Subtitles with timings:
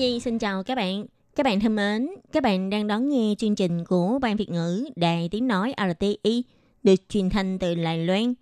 [0.00, 1.06] Nhi xin chào các bạn.
[1.36, 4.88] Các bạn thân mến, các bạn đang đón nghe chương trình của Ban Việt ngữ
[4.96, 6.44] Đài Tiếng Nói RTI
[6.82, 8.34] được truyền thanh từ Đài Loan.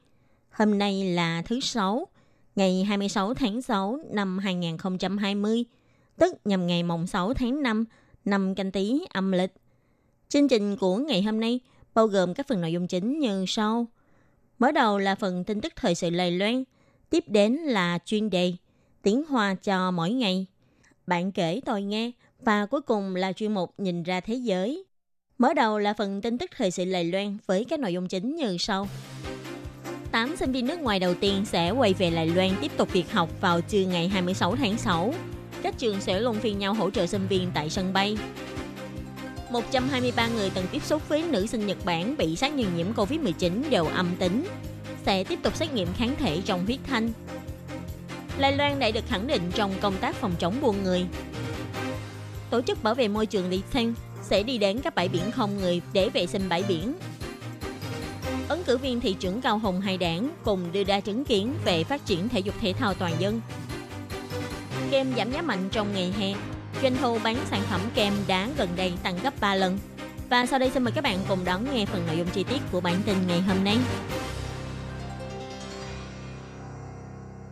[0.50, 2.06] Hôm nay là thứ Sáu,
[2.56, 5.64] ngày 26 tháng 6 năm 2020,
[6.18, 7.84] tức nhằm ngày mùng 6 tháng 5
[8.24, 9.52] năm canh tí âm lịch.
[10.28, 11.60] Chương trình của ngày hôm nay
[11.94, 13.86] bao gồm các phần nội dung chính như sau.
[14.58, 16.64] Mở đầu là phần tin tức thời sự Đài Loan,
[17.10, 18.54] tiếp đến là chuyên đề
[19.02, 20.46] tiếng Hoa cho mỗi ngày.
[21.08, 24.84] Bạn kể tôi nghe, và cuối cùng là chuyên mục nhìn ra thế giới.
[25.38, 28.36] Mở đầu là phần tin tức thời sự Lầy Loan với các nội dung chính
[28.36, 28.88] như sau.
[30.10, 33.12] 8 sinh viên nước ngoài đầu tiên sẽ quay về Đài Loan tiếp tục việc
[33.12, 35.14] học vào trưa ngày 26 tháng 6.
[35.62, 38.18] Các trường sẽ luân phiên nhau hỗ trợ sinh viên tại sân bay.
[39.50, 43.70] 123 người từng tiếp xúc với nữ sinh Nhật Bản bị xác nhận nhiễm COVID-19
[43.70, 44.44] đều âm tính.
[45.06, 47.12] Sẽ tiếp tục xét nghiệm kháng thể trong huyết thanh.
[48.38, 51.06] Lai Loan đã được khẳng định trong công tác phòng chống buôn người.
[52.50, 55.56] Tổ chức bảo vệ môi trường Lý Thanh sẽ đi đến các bãi biển không
[55.56, 56.94] người để vệ sinh bãi biển.
[58.48, 61.84] Ứng cử viên thị trưởng Cao Hồng hai đảng cùng đưa ra chứng kiến về
[61.84, 63.40] phát triển thể dục thể thao toàn dân.
[64.90, 66.34] Kem giảm giá mạnh trong ngày hè.
[66.82, 69.78] Doanh thu bán sản phẩm kem đá gần đây tăng gấp 3 lần.
[70.30, 72.60] Và sau đây xin mời các bạn cùng đón nghe phần nội dung chi tiết
[72.72, 73.78] của bản tin ngày hôm nay.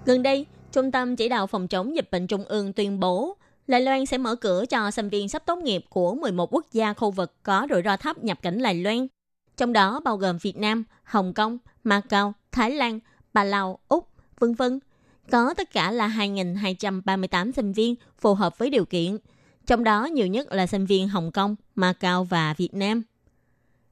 [0.04, 3.80] Gần đây, Trung tâm Chỉ đạo Phòng chống dịch bệnh Trung ương tuyên bố Đài
[3.80, 7.10] Loan sẽ mở cửa cho sinh viên sắp tốt nghiệp của 11 quốc gia khu
[7.10, 9.06] vực có rủi ro thấp nhập cảnh Đài Loan,
[9.56, 13.00] trong đó bao gồm Việt Nam, Hồng Kông, Macau, Thái Lan,
[13.32, 14.78] Bà Lào, Úc, vân vân.
[15.30, 19.16] Có tất cả là 2.238 sinh viên phù hợp với điều kiện,
[19.66, 23.02] trong đó nhiều nhất là sinh viên Hồng Kông, Macau và Việt Nam.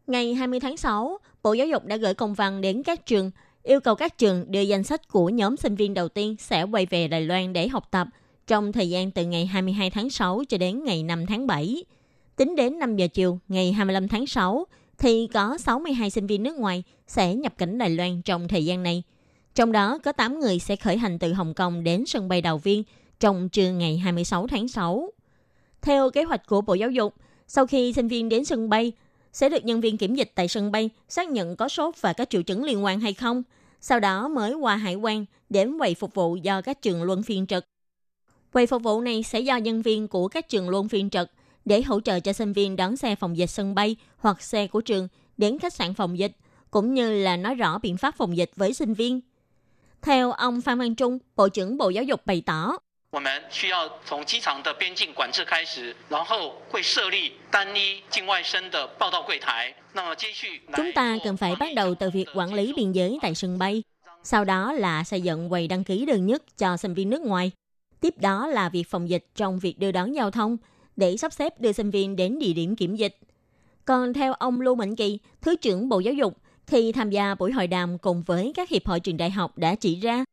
[0.07, 3.31] Ngày 20 tháng 6, Bộ Giáo dục đã gửi công văn đến các trường
[3.65, 6.87] yêu cầu các trường đưa danh sách của nhóm sinh viên đầu tiên sẽ quay
[6.87, 8.09] về Đài Loan để học tập
[8.47, 11.85] trong thời gian từ ngày 22 tháng 6 cho đến ngày 5 tháng 7.
[12.37, 14.67] Tính đến 5 giờ chiều ngày 25 tháng 6,
[14.99, 18.83] thì có 62 sinh viên nước ngoài sẽ nhập cảnh Đài Loan trong thời gian
[18.83, 19.03] này.
[19.55, 22.59] Trong đó có 8 người sẽ khởi hành từ Hồng Kông đến sân bay Đào
[22.59, 22.83] Viên
[23.21, 25.11] trong trưa ngày 26 tháng 6.
[25.83, 27.15] Theo kế hoạch của Bộ Giáo dục,
[27.47, 28.93] sau khi sinh viên đến sân bay,
[29.35, 32.31] sẽ được nhân viên kiểm dịch tại sân bay xác nhận có sốt và các
[32.31, 33.43] triệu chứng liên quan hay không.
[33.81, 37.47] Sau đó mới qua hải quan đến quầy phục vụ do các trường luân phiên
[37.47, 37.65] trực.
[38.53, 41.31] Quầy phục vụ này sẽ do nhân viên của các trường luân phiên trực
[41.65, 44.81] để hỗ trợ cho sinh viên đón xe phòng dịch sân bay hoặc xe của
[44.81, 46.33] trường đến khách sạn phòng dịch,
[46.71, 49.21] cũng như là nói rõ biện pháp phòng dịch với sinh viên.
[50.03, 52.79] Theo ông Phan Văn Trung, Bộ trưởng Bộ Giáo dục bày tỏ,
[53.14, 59.74] 我们需要从机场的边境管制开始，然后会设立单一境外生的报到柜台。
[59.94, 63.84] 那么接续 chúng ta cần phải bắt đầu từ việc quản lý biên giới tại sân bay,
[64.24, 67.52] sau đó là xây dựng quầy đăng ký đơn nhất cho sinh viên nước ngoài.
[68.02, 70.58] Tiếp đó là việc phòng dịch trong việc đưa đón giao thông
[70.96, 73.18] để sắp xếp đưa sinh viên đến địa điểm kiểm dịch.
[73.86, 76.38] Còn theo ông Lưu Mạnh Kỳ, Thứ trưởng Bộ Giáo dục,
[76.68, 79.76] khi tham gia buổi hội đàm cùng với các hiệp hội trường đại học đã
[79.76, 80.24] chỉ ra,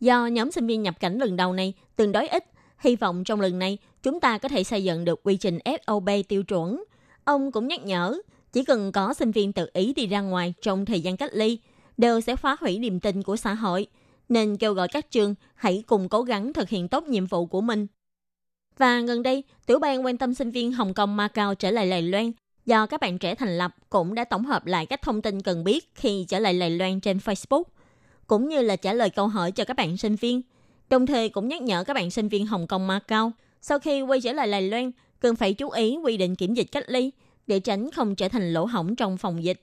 [0.00, 2.44] do nhóm sinh viên nhập cảnh lần đầu này tương đối ít,
[2.78, 6.04] hy vọng trong lần này chúng ta có thể xây dựng được quy trình SOP
[6.28, 6.84] tiêu chuẩn.
[7.24, 8.18] Ông cũng nhắc nhở,
[8.52, 11.58] chỉ cần có sinh viên tự ý đi ra ngoài trong thời gian cách ly,
[11.96, 13.86] đều sẽ phá hủy niềm tin của xã hội,
[14.28, 17.60] nên kêu gọi các trường hãy cùng cố gắng thực hiện tốt nhiệm vụ của
[17.60, 17.86] mình.
[18.78, 22.02] Và gần đây, tiểu ban quan tâm sinh viên Hồng Kông Macau trở lại Lài
[22.02, 22.32] Loan
[22.66, 25.64] do các bạn trẻ thành lập cũng đã tổng hợp lại các thông tin cần
[25.64, 27.62] biết khi trở lại Lài Loan trên Facebook,
[28.26, 30.42] cũng như là trả lời câu hỏi cho các bạn sinh viên.
[30.90, 34.20] Đồng thời cũng nhắc nhở các bạn sinh viên Hồng Kông Macau sau khi quay
[34.20, 34.90] trở lại Đài Loan
[35.20, 37.10] cần phải chú ý quy định kiểm dịch cách ly
[37.46, 39.62] để tránh không trở thành lỗ hổng trong phòng dịch.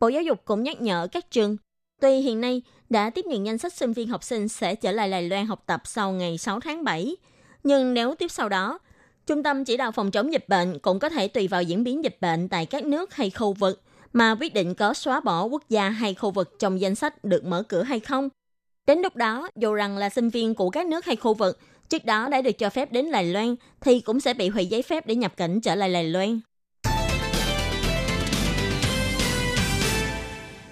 [0.00, 1.56] Bộ Giáo dục cũng nhắc nhở các trường,
[2.00, 5.10] tuy hiện nay đã tiếp nhận danh sách sinh viên học sinh sẽ trở lại
[5.10, 7.16] Đài Loan học tập sau ngày 6 tháng 7,
[7.64, 8.78] nhưng nếu tiếp sau đó,
[9.26, 12.04] Trung tâm chỉ đạo phòng chống dịch bệnh cũng có thể tùy vào diễn biến
[12.04, 13.82] dịch bệnh tại các nước hay khu vực
[14.14, 17.44] mà quyết định có xóa bỏ quốc gia hay khu vực trong danh sách được
[17.44, 18.28] mở cửa hay không.
[18.86, 21.58] Đến lúc đó, dù rằng là sinh viên của các nước hay khu vực
[21.88, 24.82] trước đó đã được cho phép đến Đài Loan thì cũng sẽ bị hủy giấy
[24.82, 26.40] phép để nhập cảnh trở lại Đài Loan.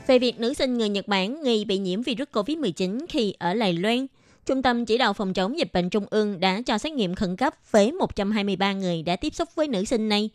[0.07, 3.73] Về việc nữ sinh người Nhật Bản nghi bị nhiễm virus COVID-19 khi ở Đài
[3.73, 4.07] Loan,
[4.47, 7.37] Trung tâm Chỉ đạo Phòng chống dịch bệnh Trung ương đã cho xét nghiệm khẩn
[7.37, 10.31] cấp với 123 người đã tiếp xúc với nữ sinh này.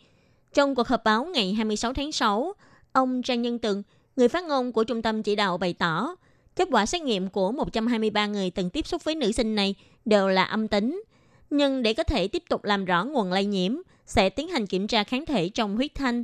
[0.54, 2.52] Trong cuộc họp báo ngày 26 tháng 6,
[2.92, 3.82] ông Trang Nhân Tường,
[4.16, 6.16] người phát ngôn của Trung tâm Chỉ đạo bày tỏ,
[6.56, 9.74] kết quả xét nghiệm của 123 người từng tiếp xúc với nữ sinh này
[10.04, 11.02] đều là âm tính.
[11.50, 13.76] Nhưng để có thể tiếp tục làm rõ nguồn lây nhiễm,
[14.06, 16.22] sẽ tiến hành kiểm tra kháng thể trong huyết thanh.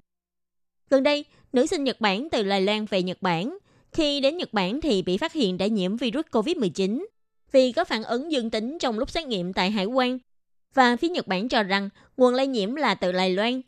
[0.90, 3.58] Gần đây, nữ sinh Nhật Bản từ Lài Loan về Nhật Bản.
[3.92, 7.04] Khi đến Nhật Bản thì bị phát hiện đã nhiễm virus COVID-19
[7.52, 10.18] vì có phản ứng dương tính trong lúc xét nghiệm tại hải quan.
[10.74, 13.60] Và phía Nhật Bản cho rằng nguồn lây nhiễm là từ Lài Loan.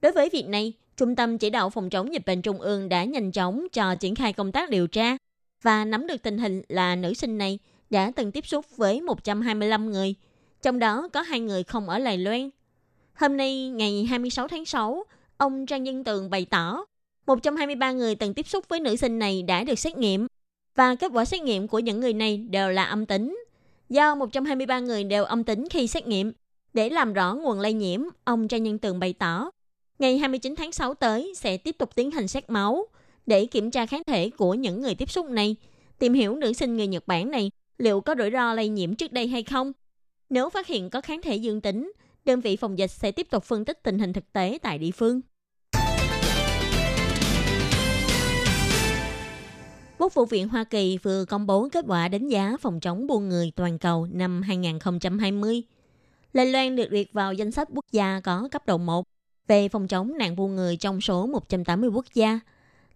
[0.00, 3.04] Đối với việc này, Trung tâm Chỉ đạo Phòng chống dịch bệnh Trung ương đã
[3.04, 5.16] nhanh chóng cho triển khai công tác điều tra
[5.62, 7.58] và nắm được tình hình là nữ sinh này
[7.90, 10.14] đã từng tiếp xúc với 125 người,
[10.62, 12.50] trong đó có hai người không ở Lài Loan.
[13.14, 15.04] Hôm nay, ngày 26 tháng 6,
[15.36, 16.84] ông Trang Nhân Tường bày tỏ
[17.26, 20.26] 123 người từng tiếp xúc với nữ sinh này đã được xét nghiệm
[20.74, 23.38] và kết quả xét nghiệm của những người này đều là âm tính.
[23.88, 26.32] Do 123 người đều âm tính khi xét nghiệm,
[26.74, 29.50] để làm rõ nguồn lây nhiễm, ông Trang Nhân Tường bày tỏ,
[30.00, 32.86] ngày 29 tháng 6 tới sẽ tiếp tục tiến hành xét máu
[33.26, 35.56] để kiểm tra kháng thể của những người tiếp xúc này,
[35.98, 39.12] tìm hiểu nữ sinh người Nhật Bản này liệu có rủi ro lây nhiễm trước
[39.12, 39.72] đây hay không.
[40.30, 41.92] Nếu phát hiện có kháng thể dương tính,
[42.24, 44.90] đơn vị phòng dịch sẽ tiếp tục phân tích tình hình thực tế tại địa
[44.90, 45.20] phương.
[49.98, 53.28] Quốc vụ viện Hoa Kỳ vừa công bố kết quả đánh giá phòng chống buôn
[53.28, 55.62] người toàn cầu năm 2020.
[56.32, 59.06] Đài Loan được liệt vào danh sách quốc gia có cấp độ 1
[59.46, 62.40] về phòng chống nạn buôn người trong số 180 quốc gia.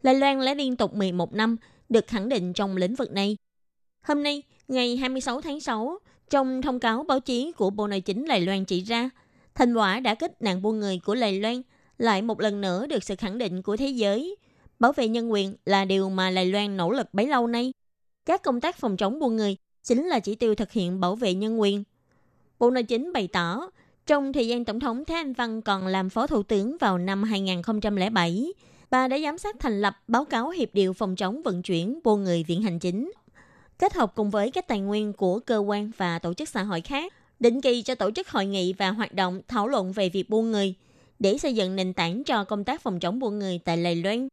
[0.03, 1.57] Lai Loan đã liên tục 11 năm
[1.89, 3.37] được khẳng định trong lĩnh vực này.
[4.03, 5.99] Hôm nay, ngày 26 tháng 6,
[6.31, 9.11] trong thông cáo báo chí của Bộ Nội chính Lai Loan chỉ ra,
[9.55, 11.63] thành quả đã kích nạn buôn người của Lai Loan
[11.99, 14.37] lại một lần nữa được sự khẳng định của thế giới.
[14.79, 17.73] Bảo vệ nhân quyền là điều mà Lai Loan nỗ lực bấy lâu nay.
[18.27, 21.35] Các công tác phòng chống buôn người chính là chỉ tiêu thực hiện bảo vệ
[21.35, 21.85] nhân quyền.
[22.59, 23.71] Bộ Nội chính bày tỏ,
[24.07, 27.23] trong thời gian Tổng thống Thái Anh Văn còn làm Phó Thủ tướng vào năm
[27.23, 28.53] 2007,
[28.91, 32.25] bà đã giám sát thành lập báo cáo hiệp điều phòng chống vận chuyển buôn
[32.25, 33.13] người viện hành chính
[33.79, 36.81] kết hợp cùng với các tài nguyên của cơ quan và tổ chức xã hội
[36.81, 40.31] khác, định kỳ cho tổ chức hội nghị và hoạt động thảo luận về việc
[40.31, 40.75] buôn người
[41.19, 44.29] để xây dựng nền tảng cho công tác phòng chống buôn người tại Lài Loan.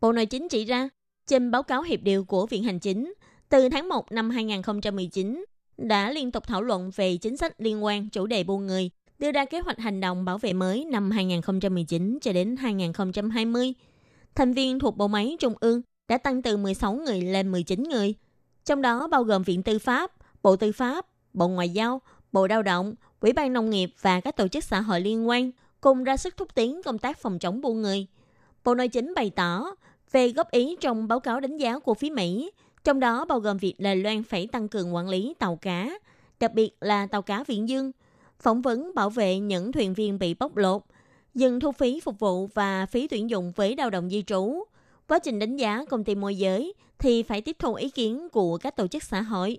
[0.00, 0.88] Bộ Nội chính chỉ ra,
[1.26, 3.14] trên báo cáo hiệp điều của Viện Hành Chính,
[3.48, 5.44] từ tháng 1 năm 2019
[5.88, 9.32] đã liên tục thảo luận về chính sách liên quan chủ đề buôn người, đưa
[9.32, 13.72] ra kế hoạch hành động bảo vệ mới năm 2019 cho đến 2020.
[14.34, 18.14] Thành viên thuộc bộ máy trung ương đã tăng từ 16 người lên 19 người,
[18.64, 20.12] trong đó bao gồm Viện Tư pháp,
[20.42, 22.00] Bộ Tư pháp, Bộ Ngoại giao,
[22.32, 25.50] Bộ Lao động, Ủy ban Nông nghiệp và các tổ chức xã hội liên quan
[25.80, 28.06] cùng ra sức thúc tiến công tác phòng chống buôn người.
[28.64, 29.64] Bộ Nội chính bày tỏ
[30.12, 32.50] về góp ý trong báo cáo đánh giá của phía Mỹ,
[32.84, 35.98] trong đó bao gồm việc Đài Loan phải tăng cường quản lý tàu cá,
[36.40, 37.92] đặc biệt là tàu cá Viễn Dương,
[38.40, 40.82] phỏng vấn bảo vệ những thuyền viên bị bóc lột,
[41.34, 44.64] dừng thu phí phục vụ và phí tuyển dụng với lao động di trú.
[45.08, 48.58] Quá trình đánh giá công ty môi giới thì phải tiếp thu ý kiến của
[48.58, 49.58] các tổ chức xã hội.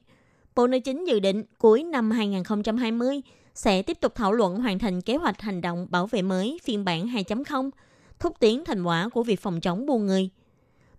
[0.56, 3.22] Bộ Nội chính dự định cuối năm 2020
[3.56, 6.86] sẽ tiếp tục thảo luận hoàn thành kế hoạch hành động bảo vệ mới phiên
[6.86, 7.69] bản 2.0,
[8.19, 10.30] thúc tiến thành quả của việc phòng chống buôn người.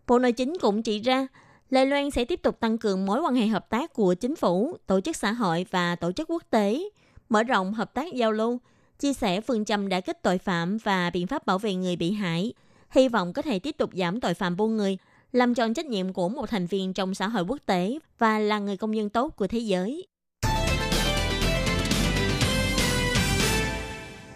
[0.06, 1.26] Bộ Nội chính cũng chỉ ra,
[1.74, 4.76] Lê Loan sẽ tiếp tục tăng cường mối quan hệ hợp tác của chính phủ,
[4.86, 6.82] tổ chức xã hội và tổ chức quốc tế,
[7.28, 8.60] mở rộng hợp tác giao lưu,
[8.98, 12.12] chia sẻ phương châm đã kích tội phạm và biện pháp bảo vệ người bị
[12.12, 12.52] hại,
[12.90, 14.98] hy vọng có thể tiếp tục giảm tội phạm buôn người,
[15.32, 18.58] làm tròn trách nhiệm của một thành viên trong xã hội quốc tế và là
[18.58, 20.06] người công dân tốt của thế giới.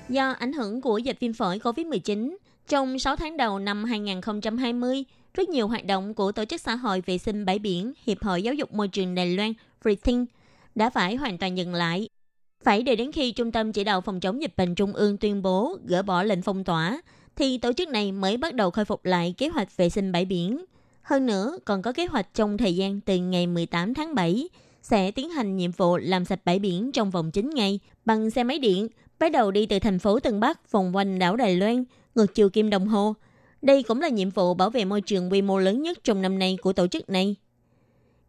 [0.08, 2.36] Do ảnh hưởng của dịch viêm phổi COVID-19,
[2.68, 5.04] trong 6 tháng đầu năm 2020,
[5.38, 8.42] rất nhiều hoạt động của Tổ chức Xã hội Vệ sinh Bãi biển, Hiệp hội
[8.42, 9.52] Giáo dục Môi trường Đài Loan,
[9.84, 10.26] Freething,
[10.74, 12.08] đã phải hoàn toàn dừng lại.
[12.64, 15.42] Phải đợi đến khi Trung tâm Chỉ đạo Phòng chống dịch bệnh Trung ương tuyên
[15.42, 17.02] bố gỡ bỏ lệnh phong tỏa,
[17.36, 20.24] thì tổ chức này mới bắt đầu khôi phục lại kế hoạch vệ sinh bãi
[20.24, 20.64] biển.
[21.02, 24.48] Hơn nữa, còn có kế hoạch trong thời gian từ ngày 18 tháng 7
[24.82, 28.44] sẽ tiến hành nhiệm vụ làm sạch bãi biển trong vòng 9 ngày bằng xe
[28.44, 31.84] máy điện, bắt đầu đi từ thành phố Tân Bắc vòng quanh đảo Đài Loan,
[32.14, 33.14] ngược chiều kim đồng hồ.
[33.62, 36.38] Đây cũng là nhiệm vụ bảo vệ môi trường quy mô lớn nhất trong năm
[36.38, 37.36] nay của tổ chức này.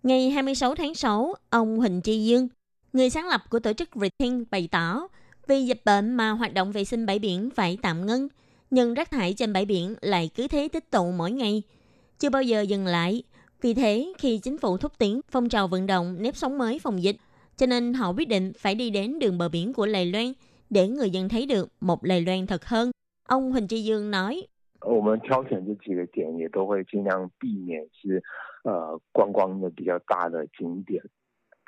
[0.04, 2.48] Ngày 26 tháng 6, ông Huỳnh Chi Dương,
[2.94, 5.08] người sáng lập của tổ chức Rethink bày tỏ,
[5.48, 8.28] vì dịch bệnh mà hoạt động vệ sinh bãi biển phải tạm ngưng,
[8.72, 11.64] nhưng rác thải trên bãi biển lại cứ thế tích tụ mỗi ngày–
[12.20, 13.24] chưa bao giờ dừng lại.
[13.62, 17.04] Vì thế, khi chính phủ thúc tiến phong trào vận động nếp sống mới phòng
[17.04, 17.16] dịch,
[17.58, 20.34] cho nên họ quyết định phải đi đến đường bờ biển của Lài Loan
[20.70, 22.92] để người dân thấy được một Lài Loan thật hơn.
[23.28, 24.48] Ông Huỳnh Tri Dương nói,
[24.81, 28.23] 我们挑选这几个点也都会尽量避免是
[28.63, 31.03] 呃观光的比较大的景点。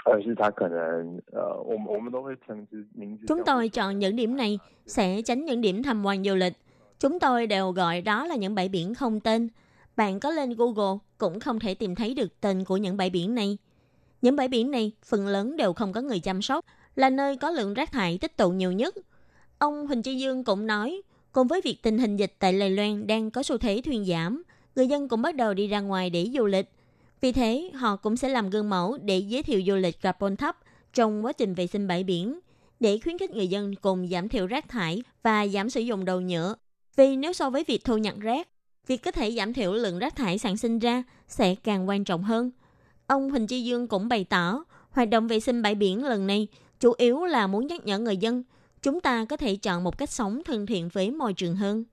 [0.08, 3.26] 而是它可能呃，我们我们都会称之名字。
[3.26, 6.52] Chúng tôi chọn những điểm này sẽ tránh những điểm tham quan du lịch.
[7.00, 9.48] Chúng tôi đều gọi đó là những bãi biển không tên.
[9.96, 13.34] Bạn có lên Google cũng không thể tìm thấy được tên của những bãi biển
[13.34, 13.58] này.
[14.22, 16.64] Những bãi biển này phần lớn đều không có người chăm sóc,
[16.94, 18.94] là nơi có lượng rác thải tích tụ nhiều nhất.
[19.58, 23.07] Ông Huỳnh Chi Dương cũng nói, cùng với việc tình hình dịch tại Đài Loan
[23.07, 24.43] đang có xu thế thuyên giảm,
[24.75, 26.69] người dân cũng bắt đầu đi ra ngoài để du lịch.
[27.21, 30.57] Vì thế, họ cũng sẽ làm gương mẫu để giới thiệu du lịch carbon thấp
[30.93, 32.39] trong quá trình vệ sinh bãi biển,
[32.79, 36.19] để khuyến khích người dân cùng giảm thiểu rác thải và giảm sử dụng đồ
[36.19, 36.55] nhựa.
[36.95, 38.47] Vì nếu so với việc thu nhặt rác,
[38.87, 42.23] việc có thể giảm thiểu lượng rác thải sản sinh ra sẽ càng quan trọng
[42.23, 42.51] hơn.
[43.07, 46.47] Ông Huỳnh Chi Dương cũng bày tỏ, hoạt động vệ sinh bãi biển lần này
[46.79, 48.43] chủ yếu là muốn nhắc nhở người dân
[48.81, 51.83] chúng ta có thể chọn một cách sống thân thiện với môi trường hơn.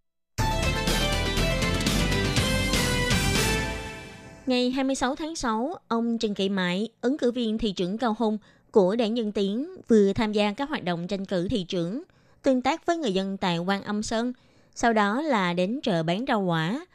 [4.47, 8.39] Ngày 26 tháng 6, ông Trần Kỳ Mại, ứng cử viên thị trưởng Cao Hùng
[8.71, 12.03] của Đảng Nhân Tiến vừa tham gia các hoạt động tranh cử thị trưởng,
[12.43, 14.33] tương tác với người dân tại Quan Âm Sơn,
[14.75, 16.87] sau đó là đến chợ bán rau quả.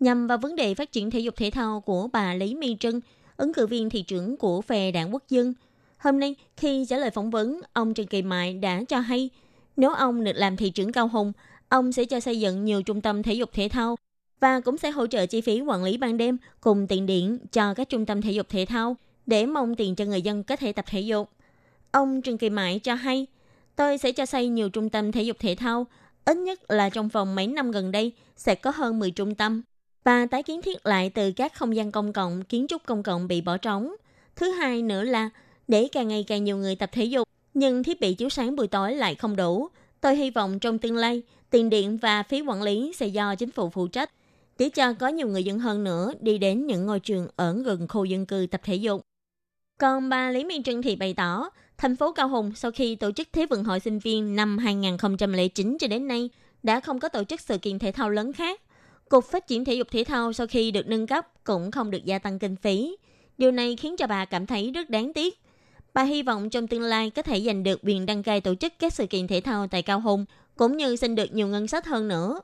[0.00, 3.00] Nhằm vào vấn đề phát triển thể dục thể thao của bà Lý My Trân,
[3.36, 5.54] ứng cử viên thị trưởng của phe đảng quốc dân.
[6.00, 9.30] Hôm nay, khi trả lời phỏng vấn, ông Trần Kỳ Mại đã cho hay,
[9.76, 11.32] nếu ông được làm thị trưởng Cao Hùng,
[11.68, 13.96] ông sẽ cho xây dựng nhiều trung tâm thể dục thể thao
[14.40, 17.74] và cũng sẽ hỗ trợ chi phí quản lý ban đêm cùng tiền điện cho
[17.74, 20.72] các trung tâm thể dục thể thao để mong tiền cho người dân có thể
[20.72, 21.30] tập thể dục.
[21.90, 23.26] Ông Trần Kỳ Mại cho hay,
[23.76, 25.86] tôi sẽ cho xây nhiều trung tâm thể dục thể thao,
[26.24, 29.62] ít nhất là trong vòng mấy năm gần đây sẽ có hơn 10 trung tâm
[30.04, 33.28] và tái kiến thiết lại từ các không gian công cộng, kiến trúc công cộng
[33.28, 33.94] bị bỏ trống.
[34.36, 35.30] Thứ hai nữa là
[35.70, 38.66] để càng ngày càng nhiều người tập thể dục, nhưng thiết bị chiếu sáng buổi
[38.66, 39.68] tối lại không đủ.
[40.00, 43.50] Tôi hy vọng trong tương lai, tiền điện và phí quản lý sẽ do chính
[43.50, 44.10] phủ phụ trách,
[44.58, 47.88] để cho có nhiều người dân hơn nữa đi đến những ngôi trường ở gần
[47.88, 49.00] khu dân cư tập thể dục.
[49.78, 53.12] Còn bà Lý Minh Trân thì bày tỏ, thành phố Cao Hùng sau khi tổ
[53.12, 56.30] chức Thế vận hội sinh viên năm 2009 cho đến nay
[56.62, 58.60] đã không có tổ chức sự kiện thể thao lớn khác.
[59.08, 62.04] Cục phát triển thể dục thể thao sau khi được nâng cấp cũng không được
[62.04, 62.96] gia tăng kinh phí.
[63.38, 65.40] Điều này khiến cho bà cảm thấy rất đáng tiếc.
[65.94, 68.72] Bà hy vọng trong tương lai có thể giành được quyền đăng cai tổ chức
[68.78, 70.24] các sự kiện thể thao tại Cao Hùng,
[70.56, 72.40] cũng như xin được nhiều ngân sách hơn nữa.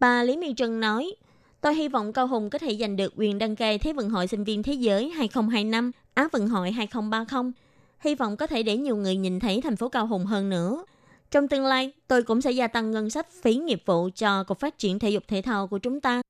[0.00, 1.14] Bà Lý Miên Trân nói,
[1.62, 4.26] Tôi hy vọng Cao Hùng có thể giành được quyền đăng cai Thế vận hội
[4.26, 7.52] sinh viên thế giới 2025, Á vận hội 2030.
[8.00, 10.84] Hy vọng có thể để nhiều người nhìn thấy thành phố Cao Hùng hơn nữa.
[11.30, 14.60] Trong tương lai, tôi cũng sẽ gia tăng ngân sách phí nghiệp vụ cho Cục
[14.60, 16.22] Phát triển Thể dục Thể thao của chúng ta.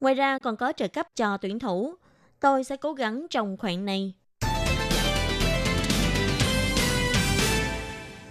[0.00, 1.94] Ngoài ra còn có trợ cấp cho tuyển thủ.
[2.40, 4.14] Tôi sẽ cố gắng trong khoản này.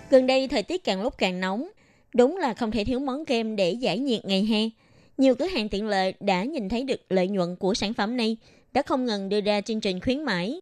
[0.09, 1.67] Gần đây thời tiết càng lúc càng nóng.
[2.13, 4.59] Đúng là không thể thiếu món kem để giải nhiệt ngày hè.
[5.17, 8.37] Nhiều cửa hàng tiện lợi đã nhìn thấy được lợi nhuận của sản phẩm này,
[8.71, 10.61] đã không ngừng đưa ra chương trình khuyến mãi.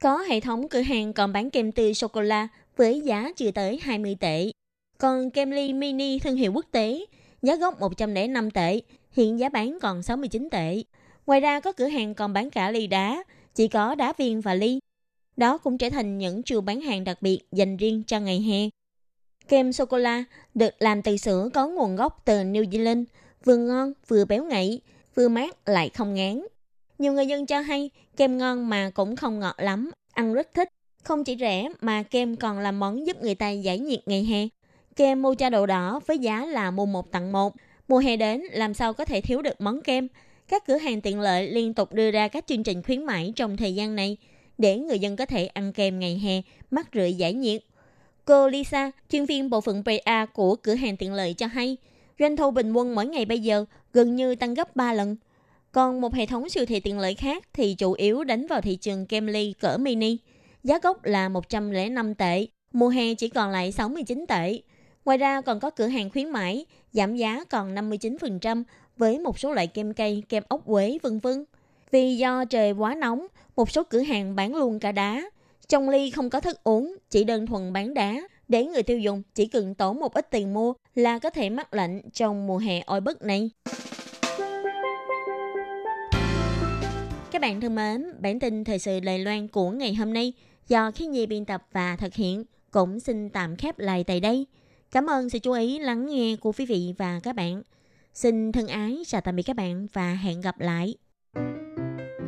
[0.00, 4.16] Có hệ thống cửa hàng còn bán kem tươi sô-cô-la với giá chưa tới 20
[4.20, 4.50] tệ.
[4.98, 7.04] Còn kem ly mini thương hiệu quốc tế,
[7.42, 8.80] giá gốc 105 tệ,
[9.12, 10.82] hiện giá bán còn 69 tệ.
[11.26, 14.54] Ngoài ra có cửa hàng còn bán cả ly đá, chỉ có đá viên và
[14.54, 14.78] ly.
[15.36, 18.68] Đó cũng trở thành những trường bán hàng đặc biệt dành riêng cho ngày hè.
[19.48, 20.24] Kem sô-cô-la
[20.54, 23.04] được làm từ sữa có nguồn gốc từ New Zealand,
[23.44, 24.80] vừa ngon vừa béo ngậy,
[25.14, 26.46] vừa mát lại không ngán.
[26.98, 30.68] Nhiều người dân cho hay kem ngon mà cũng không ngọt lắm, ăn rất thích.
[31.02, 34.48] Không chỉ rẻ mà kem còn là món giúp người ta giải nhiệt ngày hè.
[34.96, 37.54] Kem mocha đậu đỏ với giá là mua một tặng một.
[37.88, 40.08] Mùa hè đến làm sao có thể thiếu được món kem.
[40.48, 43.56] Các cửa hàng tiện lợi liên tục đưa ra các chương trình khuyến mãi trong
[43.56, 44.16] thời gian này
[44.58, 47.62] để người dân có thể ăn kem ngày hè, mát rượi giải nhiệt.
[48.24, 51.76] Cô Lisa, chuyên viên bộ phận PA của cửa hàng tiện lợi cho hay,
[52.18, 55.16] doanh thu bình quân mỗi ngày bây giờ gần như tăng gấp 3 lần.
[55.72, 58.76] Còn một hệ thống siêu thị tiện lợi khác thì chủ yếu đánh vào thị
[58.76, 60.16] trường kem ly cỡ mini.
[60.64, 64.60] Giá gốc là 105 tệ, mùa hè chỉ còn lại 69 tệ.
[65.04, 68.62] Ngoài ra còn có cửa hàng khuyến mãi, giảm giá còn 59%
[68.96, 71.44] với một số loại kem cây, kem ốc quế vân vân.
[71.90, 75.22] Vì do trời quá nóng, một số cửa hàng bán luôn cả đá.
[75.68, 79.22] Trong ly không có thức uống, chỉ đơn thuần bán đá để người tiêu dùng
[79.34, 82.80] chỉ cần tốn một ít tiền mua là có thể mắc lạnh trong mùa hè
[82.80, 83.50] oi bức này.
[87.30, 90.32] Các bạn thân mến, bản tin thời sự Đài Loan của ngày hôm nay
[90.68, 94.46] do khi Nhi biên tập và thực hiện cũng xin tạm khép lại tại đây.
[94.90, 97.62] Cảm ơn sự chú ý lắng nghe của quý vị và các bạn.
[98.14, 100.94] Xin thân ái chào tạm biệt các bạn và hẹn gặp lại.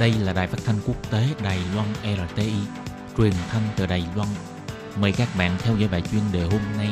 [0.00, 1.88] Đây là đài phát thanh quốc tế Đài Loan
[2.28, 2.52] RTI,
[3.16, 4.28] truyền thanh từ Đài Loan.
[5.00, 6.88] Mời các bạn theo dõi bài chuyên đề hôm nay.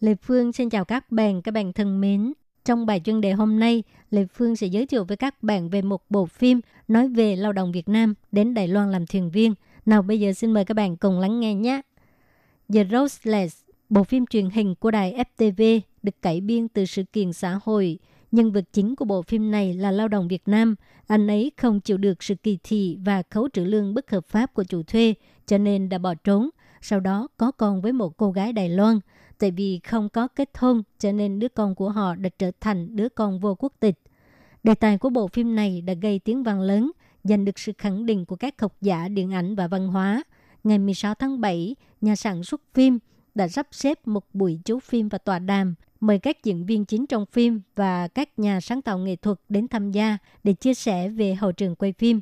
[0.00, 2.32] Lê Phương xin chào các bạn, các bạn thân mến.
[2.64, 5.82] Trong bài chuyên đề hôm nay, Lê Phương sẽ giới thiệu với các bạn về
[5.82, 9.54] một bộ phim nói về lao động Việt Nam đến Đài Loan làm thuyền viên.
[9.86, 11.80] Nào bây giờ xin mời các bạn cùng lắng nghe nhé.
[12.74, 17.32] The Roseless, bộ phim truyền hình của đài FTV được cải biên từ sự kiện
[17.32, 17.98] xã hội.
[18.32, 20.74] Nhân vật chính của bộ phim này là lao động Việt Nam.
[21.06, 24.54] Anh ấy không chịu được sự kỳ thị và khấu trừ lương bất hợp pháp
[24.54, 25.14] của chủ thuê,
[25.46, 26.50] cho nên đã bỏ trốn.
[26.80, 29.00] Sau đó có con với một cô gái Đài Loan–
[29.38, 32.96] tại vì không có kết hôn cho nên đứa con của họ đã trở thành
[32.96, 33.98] đứa con vô quốc tịch.
[34.62, 36.90] Đề tài của bộ phim này đã gây tiếng vang lớn,
[37.24, 40.22] giành được sự khẳng định của các học giả điện ảnh và văn hóa.
[40.64, 42.98] Ngày 16 tháng 7, nhà sản xuất phim
[43.34, 47.06] đã sắp xếp một buổi chiếu phim và tọa đàm mời các diễn viên chính
[47.06, 51.08] trong phim và các nhà sáng tạo nghệ thuật đến tham gia để chia sẻ
[51.08, 52.20] về hậu trường quay phim.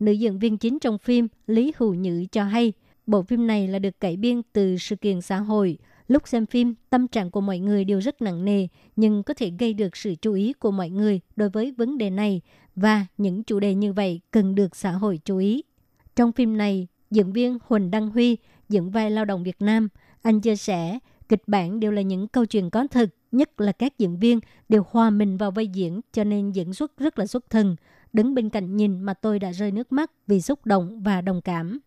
[0.00, 2.72] Nữ diễn viên chính trong phim Lý Hữu Nhữ cho hay,
[3.06, 6.74] bộ phim này là được cải biên từ sự kiện xã hội– Lúc xem phim,
[6.90, 10.14] tâm trạng của mọi người đều rất nặng nề, nhưng có thể gây được sự
[10.22, 12.40] chú ý của mọi người đối với vấn đề này
[12.76, 15.62] và những chủ đề như vậy cần được xã hội chú ý.
[16.16, 18.36] Trong phim này, diễn viên Huỳnh Đăng Huy
[18.68, 19.88] diễn vai lao động Việt Nam.
[20.22, 23.98] Anh chia sẻ, kịch bản đều là những câu chuyện có thực, nhất là các
[23.98, 27.50] diễn viên đều hòa mình vào vai diễn cho nên diễn xuất rất là xuất
[27.50, 27.76] thần.
[28.12, 31.40] Đứng bên cạnh nhìn mà tôi đã rơi nước mắt vì xúc động và đồng
[31.40, 31.78] cảm.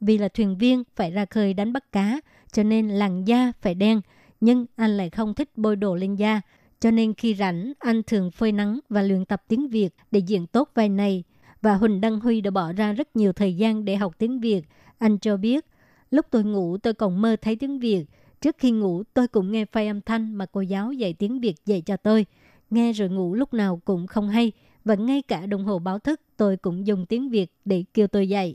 [0.00, 2.20] Vì là thuyền viên phải ra khơi đánh bắt cá,
[2.52, 4.00] cho nên làn da phải đen,
[4.40, 6.40] nhưng anh lại không thích bôi đồ lên da.
[6.80, 10.46] Cho nên khi rảnh, anh thường phơi nắng và luyện tập tiếng Việt để diễn
[10.46, 11.24] tốt vai này.
[11.62, 14.62] Và Huỳnh Đăng Huy đã bỏ ra rất nhiều thời gian để học tiếng Việt.
[14.98, 15.66] Anh cho biết,
[16.10, 18.04] lúc tôi ngủ tôi còn mơ thấy tiếng Việt.
[18.40, 21.54] Trước khi ngủ tôi cũng nghe file âm thanh mà cô giáo dạy tiếng Việt
[21.66, 22.26] dạy cho tôi.
[22.70, 24.52] Nghe rồi ngủ lúc nào cũng không hay.
[24.84, 28.28] Và ngay cả đồng hồ báo thức tôi cũng dùng tiếng Việt để kêu tôi
[28.28, 28.54] dạy.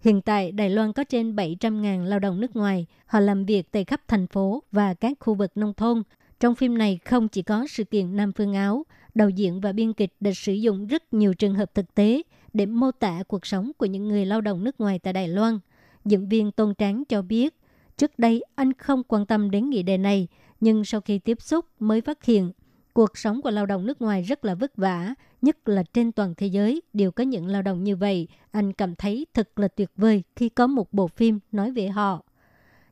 [0.00, 2.86] Hiện tại, Đài Loan có trên 700.000 lao động nước ngoài.
[3.06, 6.02] Họ làm việc tại khắp thành phố và các khu vực nông thôn.
[6.40, 9.92] Trong phim này không chỉ có sự kiện Nam Phương Áo, đạo diễn và biên
[9.92, 13.72] kịch đã sử dụng rất nhiều trường hợp thực tế để mô tả cuộc sống
[13.78, 15.58] của những người lao động nước ngoài tại Đài Loan.
[16.04, 17.54] Diễn viên Tôn Tráng cho biết,
[17.96, 20.28] trước đây anh không quan tâm đến nghị đề này,
[20.60, 22.52] nhưng sau khi tiếp xúc mới phát hiện
[22.92, 26.34] cuộc sống của lao động nước ngoài rất là vất vả, nhất là trên toàn
[26.36, 28.28] thế giới đều có những lao động như vậy.
[28.50, 32.22] Anh cảm thấy thật là tuyệt vời khi có một bộ phim nói về họ.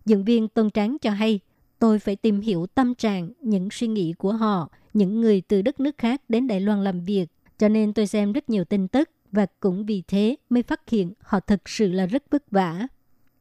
[0.04, 1.40] Diễn viên Tôn Tráng cho hay,
[1.82, 5.80] tôi phải tìm hiểu tâm trạng, những suy nghĩ của họ, những người từ đất
[5.80, 7.26] nước khác đến Đài Loan làm việc.
[7.58, 11.12] Cho nên tôi xem rất nhiều tin tức và cũng vì thế mới phát hiện
[11.20, 12.86] họ thực sự là rất vất vả.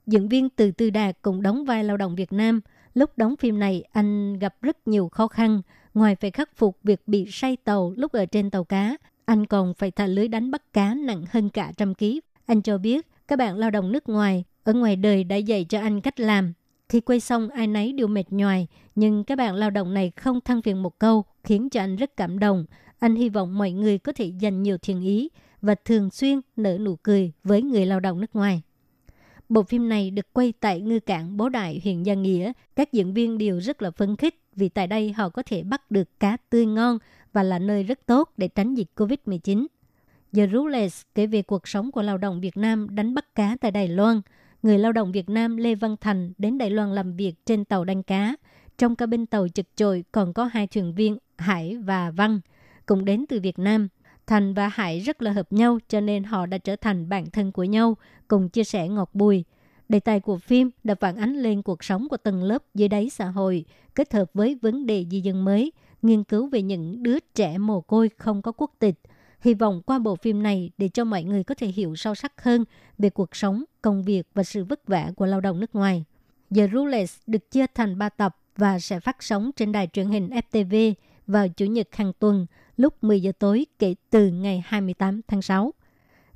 [0.07, 2.61] Diễn viên Từ Tư Đạt cũng đóng vai lao động Việt Nam.
[2.93, 5.61] Lúc đóng phim này, anh gặp rất nhiều khó khăn.
[5.93, 9.73] Ngoài phải khắc phục việc bị say tàu lúc ở trên tàu cá, anh còn
[9.73, 12.21] phải thả lưới đánh bắt cá nặng hơn cả trăm ký.
[12.45, 15.79] Anh cho biết các bạn lao động nước ngoài ở ngoài đời đã dạy cho
[15.79, 16.53] anh cách làm.
[16.91, 20.41] Khi quay xong ai nấy đều mệt nhoài, nhưng các bạn lao động này không
[20.41, 22.65] than phiền một câu, khiến cho anh rất cảm động.
[22.99, 25.29] Anh hy vọng mọi người có thể dành nhiều thiện ý
[25.61, 28.61] và thường xuyên nở nụ cười với người lao động nước ngoài.
[29.49, 32.51] Bộ phim này được quay tại ngư cảng Bố Đại, huyện Gia Nghĩa.
[32.75, 35.91] Các diễn viên đều rất là phấn khích vì tại đây họ có thể bắt
[35.91, 36.97] được cá tươi ngon
[37.33, 39.67] và là nơi rất tốt để tránh dịch COVID-19.
[40.33, 43.71] The Rules kể về cuộc sống của lao động Việt Nam đánh bắt cá tại
[43.71, 44.21] Đài Loan.
[44.63, 47.85] Người lao động Việt Nam Lê Văn Thành đến Đài Loan làm việc trên tàu
[47.85, 48.35] đánh cá.
[48.77, 52.39] Trong cabin tàu chật chội còn có hai thuyền viên Hải và Văn
[52.85, 53.87] cùng đến từ Việt Nam.
[54.27, 57.51] Thành và Hải rất là hợp nhau cho nên họ đã trở thành bạn thân
[57.51, 57.97] của nhau,
[58.27, 59.43] cùng chia sẻ ngọt bùi.
[59.89, 63.09] Đề tài của phim đã phản ánh lên cuộc sống của tầng lớp dưới đáy
[63.09, 65.71] xã hội, kết hợp với vấn đề di dân mới,
[66.01, 68.95] nghiên cứu về những đứa trẻ mồ côi không có quốc tịch.
[69.41, 72.43] Hy vọng qua bộ phim này để cho mọi người có thể hiểu sâu sắc
[72.43, 72.65] hơn
[72.97, 76.05] về cuộc sống, công việc và sự vất vả của lao động nước ngoài.
[76.55, 80.29] The Rules được chia thành 3 tập và sẽ phát sóng trên đài truyền hình
[80.29, 80.93] FTV
[81.27, 82.45] vào Chủ nhật hàng tuần
[82.77, 85.73] lúc 10 giờ tối kể từ ngày 28 tháng 6.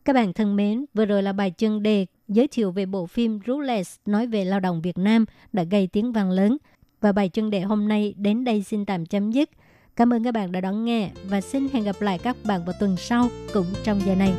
[0.06, 3.40] Các bạn thân mến, vừa rồi là bài chân đề giới thiệu về bộ phim
[3.48, 6.58] Ruthless nói về lao động Việt Nam đã gây tiếng vang lớn.
[7.02, 9.50] Và bài chân đề hôm nay đến đây xin tạm chấm dứt.
[9.96, 12.76] Cảm ơn các bạn đã đón nghe và xin hẹn gặp lại các bạn vào
[12.80, 14.34] tuần sau cũng trong giờ này.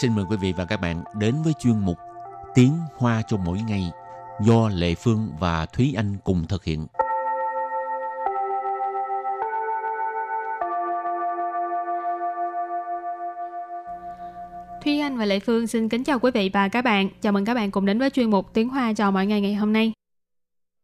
[0.00, 1.98] Xin mời quý vị và các bạn đến với chuyên mục
[2.54, 3.90] Tiếng Hoa cho mỗi ngày
[4.40, 6.86] do Lệ Phương và Thúy Anh cùng thực hiện.
[14.84, 17.08] Thúy Anh và Lệ Phương xin kính chào quý vị và các bạn.
[17.20, 19.54] Chào mừng các bạn cùng đến với chuyên mục Tiếng Hoa chào mọi ngày ngày
[19.54, 19.92] hôm nay.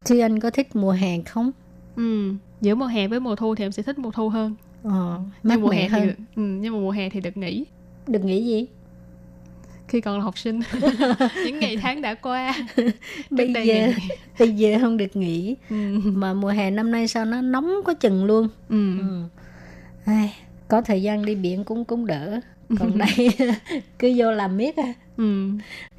[0.05, 1.51] Thúy Anh có thích mùa hè không?
[1.97, 4.55] Ừ, giữa mùa hè với mùa thu thì em sẽ thích mùa thu hơn.
[4.83, 6.03] Ờ, mát Nhưng mùa mẻ hè hơn.
[6.07, 7.65] thì ừ, nhưng mà mùa hè thì được nghỉ
[8.07, 8.67] Được nghĩ gì?
[9.92, 10.60] khi còn là học sinh.
[11.46, 12.54] Những ngày tháng đã qua.
[13.30, 15.56] Bây đây giờ ngày- bây giờ không được nghỉ.
[15.70, 15.76] Ừ.
[16.04, 18.48] Mà mùa hè năm nay sao nó nóng có chừng luôn.
[18.70, 19.00] Ừ.
[19.00, 19.24] Ừ.
[20.06, 20.34] Ai,
[20.68, 22.40] có thời gian đi biển cũng cũng đỡ.
[22.80, 23.30] Còn đây
[24.00, 24.94] cứ vô làm miết à.
[25.18, 25.50] Ừ.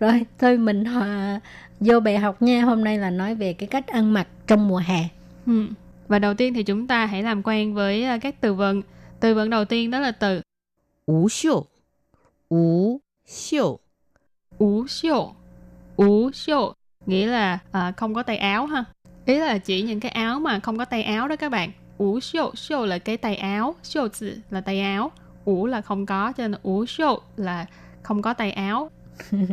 [0.00, 1.40] Rồi, thôi mình hòa,
[1.80, 2.62] vô bài học nha.
[2.62, 5.04] Hôm nay là nói về cái cách ăn mặc trong mùa hè.
[5.46, 5.66] Ừ.
[6.08, 8.82] Và đầu tiên thì chúng ta hãy làm quen với à, các từ vựng.
[9.20, 10.40] Từ vựng đầu tiên đó là từ
[11.06, 11.64] 无袖，
[12.50, 13.78] 无袖，
[14.63, 15.33] ú xiu
[15.95, 16.73] ú xiu
[17.05, 18.83] nghĩa là à, không có tay áo ha.
[19.25, 21.71] Ý là chỉ những cái áo mà không có tay áo đó các bạn.
[21.97, 25.11] Ú xiu xiu là cái tay áo xiu zi là tay áo.
[25.45, 27.65] Ú là không có cho nên ú xiu là
[28.03, 28.91] không có tay áo.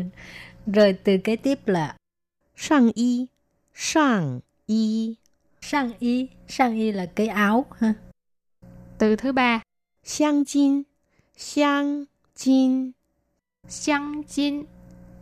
[0.66, 1.94] Rồi từ kế tiếp là
[2.56, 3.26] sang y
[3.74, 5.14] sang y.
[5.60, 7.94] Sang y sang y là cái áo ha.
[8.98, 9.60] Từ thứ ba.
[10.04, 10.82] Xiang jin
[11.36, 12.04] xiang
[12.36, 12.90] jin.
[13.68, 14.64] Xiang jin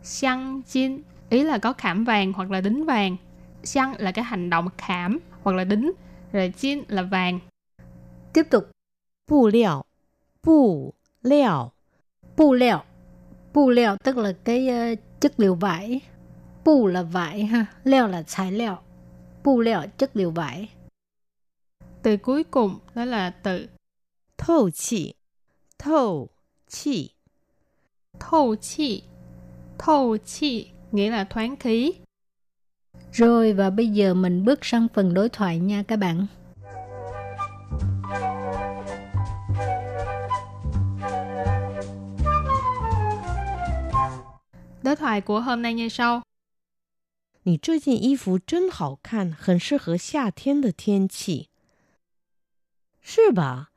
[0.03, 3.17] xăng chín ý là có khảm vàng hoặc là đính vàng.
[3.63, 5.91] xăng là cái hành động khảm hoặc là đính,
[6.31, 7.39] rồi chín là vàng.
[8.33, 8.69] Tiếp tục.
[9.27, 9.83] Bù liệu,
[10.43, 11.71] bù liệu,
[12.37, 12.79] bù liệu.
[13.53, 16.01] Bù liệu tức là cái uh, chất liệu vải.
[16.65, 18.75] Bù là vải ha, leo là 材料.
[19.43, 20.69] Bù liệu chất liệu vải.
[22.01, 23.67] Từ cuối cùng đó là từ
[24.37, 25.13] thâu chi,
[25.79, 26.27] thâu
[26.67, 27.09] chi.
[28.19, 29.03] Thâu chi
[29.78, 31.92] Thô chi nghĩa là thoáng khí.
[33.12, 36.26] Rồi và bây giờ mình bước sang phần đối thoại nha các bạn.
[44.82, 46.22] Đối thoại của hôm nay như sau.
[47.46, 51.48] 你这件衣服真好看，很适合夏天的天气，
[53.02, 53.70] 是吧？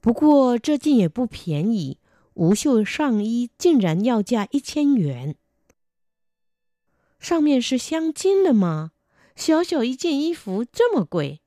[0.00, 1.98] 不过这件也不便宜，
[2.36, 5.36] 无袖上衣竟然要价一千元。
[7.18, 8.92] 上面是镶金的吗？
[9.36, 11.40] 小小一件衣服这么贵？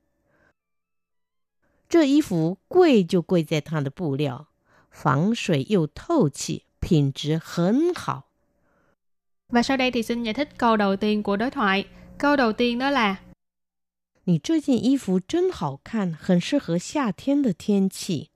[1.88, 4.48] 这衣服贵就贵在它的布料，
[4.90, 8.24] 防水又透气，品质很好。
[9.48, 11.84] Và sau đây thì xin giải thích câu đầu tiên của đối thoại.
[12.18, 13.18] Câu đầu tiên đó là
[14.24, 18.30] 你这件衣服真好看，很适合夏天的天气。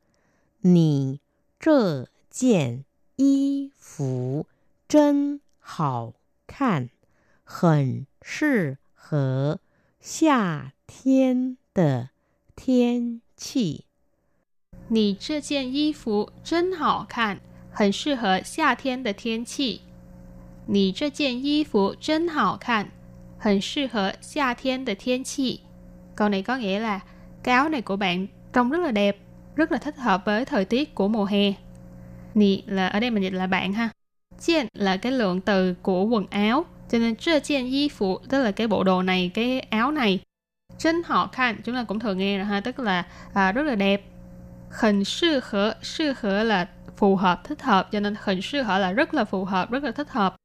[0.61, 1.21] 你
[1.59, 2.85] 这 件
[3.17, 4.47] 衣服
[4.89, 6.15] 真好
[6.47, 6.91] 看，
[7.45, 9.61] 很适合
[10.01, 12.11] 夏天的
[12.57, 13.85] 天气。
[14.89, 19.83] 你这件衣服真好看，很适合夏天的天气。
[20.67, 22.91] 你这件衣服真好看，
[23.39, 25.61] 很适合夏天的天气。
[26.15, 27.01] Câu này có nghĩa là
[27.43, 29.17] cái áo này của bạn trông rất là đẹp,
[29.55, 31.53] rất là thích hợp với thời tiết của mùa hè.
[32.36, 33.90] Nì là ở đây mình dịch là bạn ha.
[34.40, 36.66] Chiên là cái lượng từ của quần áo.
[36.90, 40.20] Cho nên chưa chiên y phụ tức là cái bộ đồ này, cái áo này.
[40.78, 43.76] Chân họ khan chúng ta cũng thường nghe rồi ha, tức là à, rất là
[43.76, 44.04] đẹp.
[44.70, 46.68] Khẩn sư hở, sư hở là
[46.98, 47.90] phù hợp, thích hợp.
[47.92, 50.36] Cho nên khẩn sư hở là rất là phù hợp, rất là thích hợp.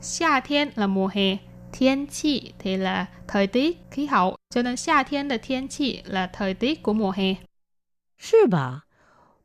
[0.00, 1.36] Xia thiên là mùa hè.
[1.72, 4.36] Thiên chi thì là thời tiết, khí hậu.
[4.54, 7.34] Cho nên xia thiên là thiên chi là thời tiết của mùa hè.
[8.20, 8.84] 是吧？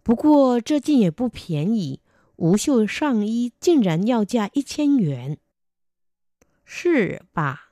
[0.06, 2.00] 不过这件也不便宜，
[2.36, 5.40] 无袖上衣竟然要价一千元，
[6.64, 7.72] 是吧？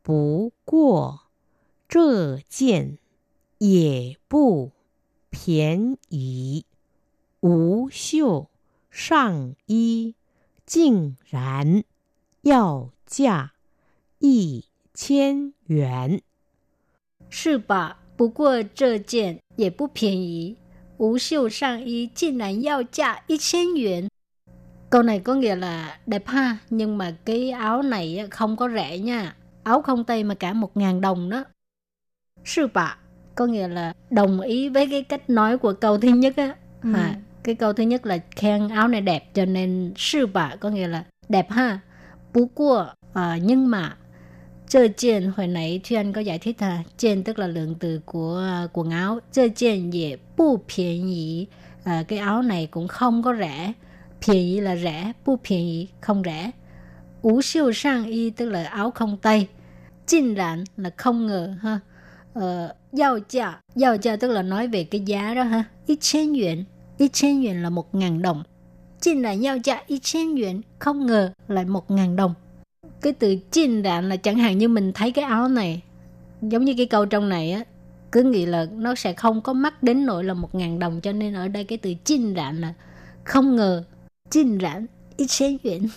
[0.00, 1.26] 不过
[1.86, 2.96] 这件
[3.58, 4.72] 也不
[5.28, 6.64] 便宜，
[7.40, 8.48] 无袖
[8.90, 10.14] 上衣
[10.64, 11.84] 竟然
[12.40, 13.52] 要价
[14.20, 16.22] 一千元。
[17.28, 18.00] 是吧？
[18.16, 20.56] 不过这件也不便宜，
[21.01, 24.09] 无袖上衣竟然要价一千元。
[24.89, 29.35] Câu này có nghĩa là đẹp ha, nhưng mà cái áo này không có rẻ nha.
[29.63, 31.43] Áo không tay mà cả một ngàn đồng đó.
[32.45, 32.97] Sư bạ,
[33.35, 36.55] có nghĩa là đồng ý với cái cách nói của câu thứ nhất á.
[36.83, 36.93] Ừ.
[36.93, 40.69] À, cái câu thứ nhất là khen áo này đẹp cho nên sư bạ có
[40.69, 41.79] nghĩa là đẹp ha.
[42.33, 43.97] Bú qua, à, nhưng mà
[44.72, 48.00] Chơ chen hồi nãy Thúy Anh có giải thích ha, chen tức là lượng từ
[48.04, 49.18] của uh, quần áo.
[49.32, 51.46] Chơ chen dễ bu phiền ý.
[51.84, 53.72] À, cái áo này cũng không có rẻ.
[54.22, 56.50] Phiền ý là rẻ, bu phiền ý không rẻ.
[57.22, 59.48] ủ siêu sang y tức là áo không tay.
[60.06, 61.80] Chinh rạn là không ngờ ha.
[62.34, 65.64] Ờ, giao cha, giao cha tức là nói về cái giá đó ha.
[65.86, 66.64] Ít chén yuan,
[66.98, 68.42] ít chén yuan là một ngàn đồng.
[69.00, 72.34] Chinh là giao cha ít chén yuan, không ngờ lại một ngàn đồng
[73.01, 75.81] cái từ chinh đạn là chẳng hạn như mình thấy cái áo này
[76.41, 77.63] giống như cái câu trong này á
[78.11, 81.11] cứ nghĩ là nó sẽ không có mắc đến nỗi là một ngàn đồng cho
[81.11, 82.73] nên ở đây cái từ chinh đạn là
[83.23, 83.83] không ngờ
[84.29, 84.85] chinh đạn
[85.17, 85.89] ít千元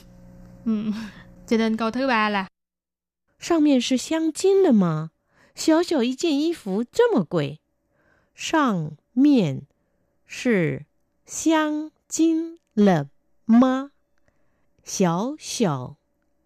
[0.65, 0.93] Ừ.
[1.47, 2.49] Cho nên câu thứ ba là
[3.39, 5.11] 上面是镶金的吗？
[5.55, 7.61] 小小一件衣服这么贵，
[8.35, 9.63] 上面
[10.27, 10.85] 是
[11.27, 13.09] 镶金了
[13.47, 13.91] 吗？
[14.85, 15.97] 小小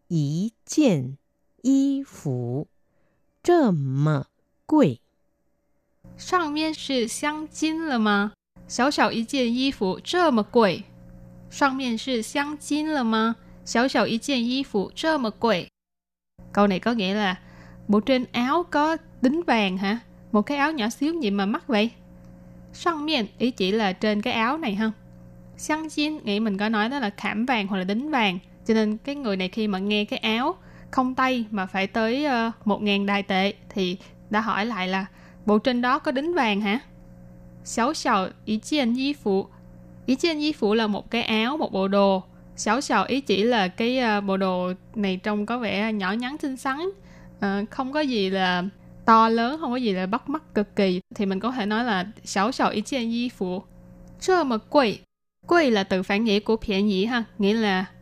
[0.09, 1.17] 一件
[1.63, 2.69] 衣服
[3.43, 4.27] 这么
[4.67, 5.01] 贵，
[6.17, 8.33] 上面是镶金了吗？
[8.69, 10.85] 小小一件衣服这么贵，
[11.51, 13.37] 上面是镶金了吗？
[13.65, 15.69] 小小一件衣服这么贵。
[16.53, 17.41] Câu này có nghĩa là
[17.89, 19.99] bộ trên áo có đính vàng hả?
[20.33, 21.91] Một cái áo nhỏ xíu gì mà mắc vậy?
[22.73, 24.93] Sang miệng ý chỉ là trên cái áo này ha.
[25.57, 28.39] Xăng jin nghĩ mình có nói đó là khảm vàng hoặc là đính vàng.
[28.70, 30.56] Cho nên cái người này khi mà nghe cái áo
[30.92, 33.98] không tay mà phải tới ờ, uh, 1.000 đài tệ thì
[34.30, 35.06] đã hỏi lại là
[35.46, 36.80] bộ trên đó có đính vàng hả?
[37.64, 39.48] sáu xào ý chiên y phụ.
[40.06, 42.24] Ý chiên y phụ là một cái áo, một bộ đồ.
[42.56, 46.38] sáu xào ý chỉ là cái uh, bộ đồ này trông có vẻ nhỏ nhắn
[46.38, 46.80] xinh xắn.
[47.38, 48.64] Uh, không có gì là
[49.06, 51.02] to lớn, không có gì là bắt mắt cực kỳ.
[51.16, 53.64] Thì mình có thể nói là sáu xào ý chiên y phụ.
[54.20, 55.00] Chơ mà quỷ.
[55.48, 57.86] Quỷ là từ phản nghĩa của phiện nhĩ ha, nghĩa là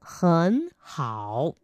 [0.00, 1.54] 很好。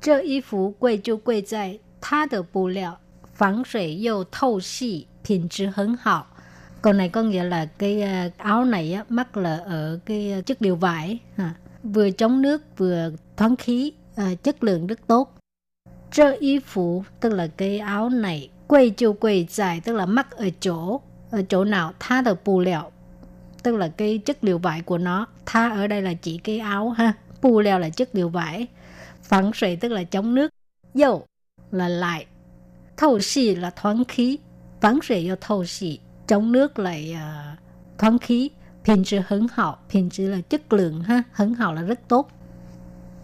[0.00, 3.00] 这衣服贵就贵在它的布料
[3.34, 6.26] 防水又透气，品质很好。
[6.82, 10.62] Câu này có nghĩa là cái ờ, áo này á, mắc là ở cái ờ, chất
[10.62, 11.54] liệu vải, ha.
[11.82, 15.34] vừa chống nước vừa thoáng khí, ờ, chất lượng rất tốt.
[16.10, 20.30] Chơ y phủ tức là cái áo này, quay chiêu quay dài tức là mắc
[20.30, 22.90] ở chỗ, ở chỗ nào tha được bù liệu,
[23.63, 25.27] tức là cái chất liệu vải của nó.
[25.45, 27.13] Tha ở đây là chỉ cái áo ha.
[27.41, 28.67] Pu leo là chất liệu vải.
[29.23, 30.51] Phẳng sủy tức là chống nước.
[30.93, 31.25] Dầu
[31.71, 32.25] là lại.
[32.97, 34.37] Thâu xì là thoáng khí.
[34.81, 35.99] Phẳng sủy do thâu xì.
[36.27, 37.59] Chống nước lại uh,
[37.97, 38.49] thoáng khí.
[38.83, 41.23] Phiên chữ hứng hậu phiên chữ là chất lượng ha.
[41.31, 42.31] Hứng hậu là rất tốt.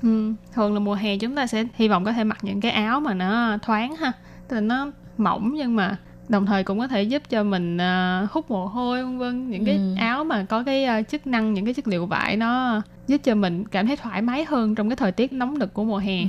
[0.01, 2.71] Ừ, thường là mùa hè chúng ta sẽ hy vọng có thể mặc những cái
[2.71, 4.11] áo mà nó thoáng ha.
[4.47, 5.97] Tức là nó mỏng nhưng mà
[6.29, 9.65] đồng thời cũng có thể giúp cho mình ờ, hút mồ hôi vân vân những
[9.65, 9.95] cái Ừ.
[9.97, 13.35] áo mà có cái ờ, chức năng những cái chất liệu vải nó giúp cho
[13.35, 16.21] mình cảm thấy thoải mái hơn trong cái thời tiết nóng nực của mùa hè
[16.21, 16.27] Ừ.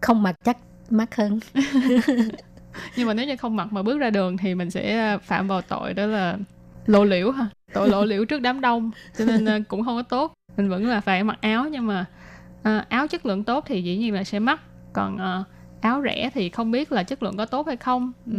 [0.00, 0.56] Không mặc chắc
[0.90, 1.40] mắc hơn.
[2.96, 5.48] nhưng mà nếu như không mặc mà bước ra đường thì mình sẽ ờ, phạm
[5.48, 6.36] vào tội đó là
[6.86, 10.32] lộ liễu ha tội lộ liễu trước đám đông cho nên cũng không có tốt
[10.56, 12.04] mình vẫn là phải mặc áo nhưng mà
[12.62, 14.60] ờ, áo chất lượng tốt thì dĩ nhiên là sẽ mắc
[14.92, 15.44] còn ờ,
[15.80, 18.38] áo rẻ thì không biết là chất lượng có tốt hay không ừ.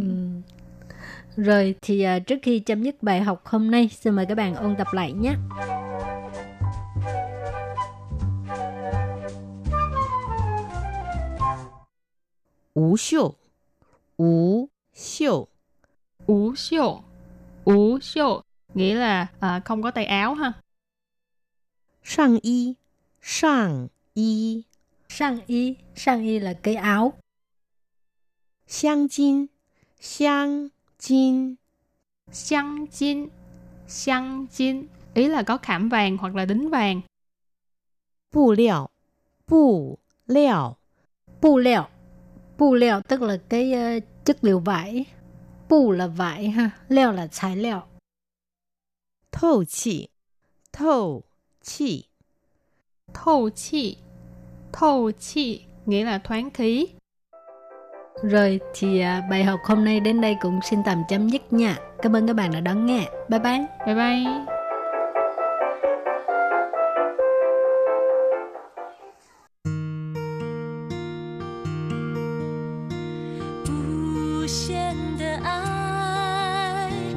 [1.37, 4.55] Rồi thì à, trước khi chấm dứt bài học hôm nay, xin mời các bạn
[4.55, 5.35] ôn tập lại nhé.
[12.73, 13.33] Ú xiu.
[14.17, 15.47] Ú xiu.
[16.27, 17.01] Ú xiu.
[17.63, 18.41] Ú xiu
[18.73, 20.53] Nghĩa là à, không có tay áo ha.
[22.03, 22.73] Sang y.
[23.21, 24.63] Sang y.
[25.09, 25.75] Sang y.
[25.95, 27.13] Sang y là cái áo.
[28.67, 29.45] Xiang jin.
[29.99, 30.67] Xiang
[31.02, 31.54] 金，
[32.32, 33.28] xăng chín
[33.86, 37.00] xăng chín ý là có khảm vàng hoặc là đính vàng
[38.30, 38.90] 布料，
[39.46, 40.76] 布料，
[41.40, 41.88] 布liệu.
[42.58, 45.04] 布liệu tức là cái ờ, chất liệu vải.
[45.68, 47.82] Bù là vải ha, leo là tài liệu.
[49.32, 50.08] Thâu chi,
[50.72, 51.22] thâu
[51.62, 52.04] chi.
[53.14, 53.96] Thâu chi.
[54.72, 56.86] Thâu chi nghĩa là thoáng khí.
[58.23, 61.75] Rồi thì à, bài học hôm nay đến đây cũng xin tạm chấm dứt nha.
[62.01, 63.09] Cảm ơn các bạn đã đón nghe.
[63.29, 63.65] Bye bye.
[63.85, 64.53] Bye bye.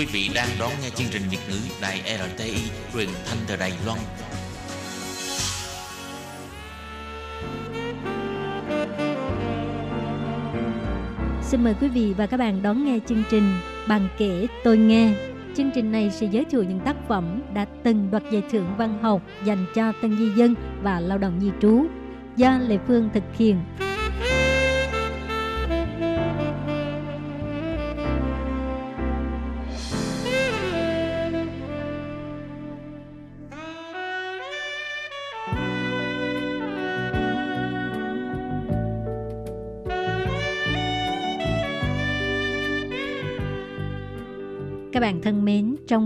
[0.02, 2.54] Quý vị đang đón nghe chương trình Việt ngữ Đài RTI
[2.92, 3.98] truyền thanh từ Đài Loan.
[11.42, 13.54] Xin mời quý vị và các bạn đón nghe chương trình
[13.88, 15.12] Bằng kể tôi nghe.
[15.56, 18.98] Chương trình này sẽ giới thiệu những tác phẩm đã từng đoạt giải thưởng văn
[19.02, 21.84] học dành cho tân di dân và lao động di trú
[22.36, 23.56] do Lê Phương thực hiện.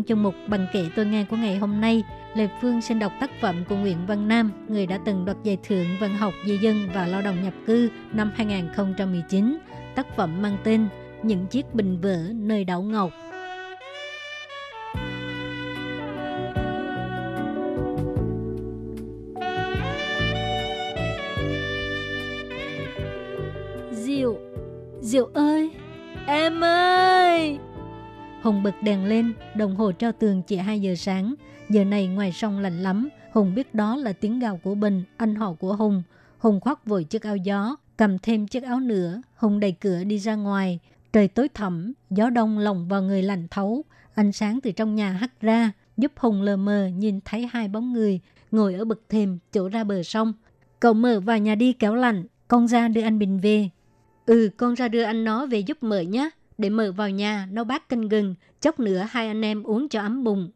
[0.08, 3.30] Chương mục bằng kể tôi nghe của ngày hôm nay, Lê Phương xin đọc tác
[3.40, 6.88] phẩm của Nguyễn Văn Nam, người đã từng đoạt giải thưởng văn học di dân
[6.94, 9.58] và lao động nhập cư năm 2019.
[9.94, 10.88] Tác phẩm mang tên
[11.22, 13.10] Những chiếc bình vỡ nơi đảo Ngọc.
[28.46, 31.34] Hùng bật đèn lên, đồng hồ treo tường chỉ 2 giờ sáng.
[31.68, 35.34] Giờ này ngoài sông lạnh lắm, Hùng biết đó là tiếng gào của Bình, anh
[35.34, 36.02] họ của Hùng.
[36.38, 39.22] Hùng khoác vội chiếc áo gió, cầm thêm chiếc áo nữa.
[39.36, 40.78] Hùng đẩy cửa đi ra ngoài.
[41.12, 43.82] Trời tối thẳm, gió đông lồng vào người lạnh thấu.
[44.14, 47.92] Ánh sáng từ trong nhà hắt ra, giúp Hùng lờ mờ nhìn thấy hai bóng
[47.92, 50.32] người ngồi ở bậc thềm chỗ ra bờ sông.
[50.80, 53.68] Cậu mở vào nhà đi kéo lạnh, con ra đưa anh Bình về.
[54.26, 57.64] Ừ, con ra đưa anh nó về giúp mở nhé để mở vào nhà nấu
[57.64, 60.50] bát canh gừng, chốc nữa hai anh em uống cho ấm bụng.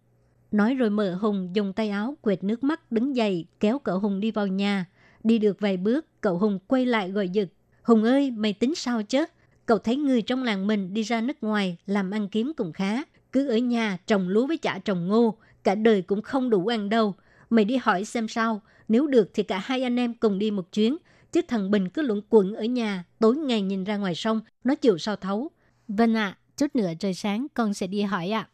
[0.53, 4.21] Nói rồi mở Hùng dùng tay áo quệt nước mắt đứng dậy kéo cậu Hùng
[4.21, 4.87] đi vào nhà.
[5.25, 7.49] Đi được vài bước, cậu Hùng quay lại gọi giật.
[7.83, 9.25] Hùng ơi, mày tính sao chứ?
[9.67, 13.03] Cậu thấy người trong làng mình đi ra nước ngoài làm ăn kiếm cũng khá.
[13.33, 16.89] Cứ ở nhà trồng lúa với chả trồng ngô, cả đời cũng không đủ ăn
[16.89, 17.15] đâu.
[17.51, 20.73] Mày đi hỏi xem sao, nếu được thì cả hai anh em cùng đi một
[20.73, 20.97] chuyến.
[21.33, 24.75] Chứ thằng Bình cứ luẩn quẩn ở nhà, tối ngày nhìn ra ngoài sông, nó
[24.75, 25.51] chịu sao thấu.
[25.97, 28.49] Vâng ạ, chút nữa trời sáng con sẽ đi hỏi ạ.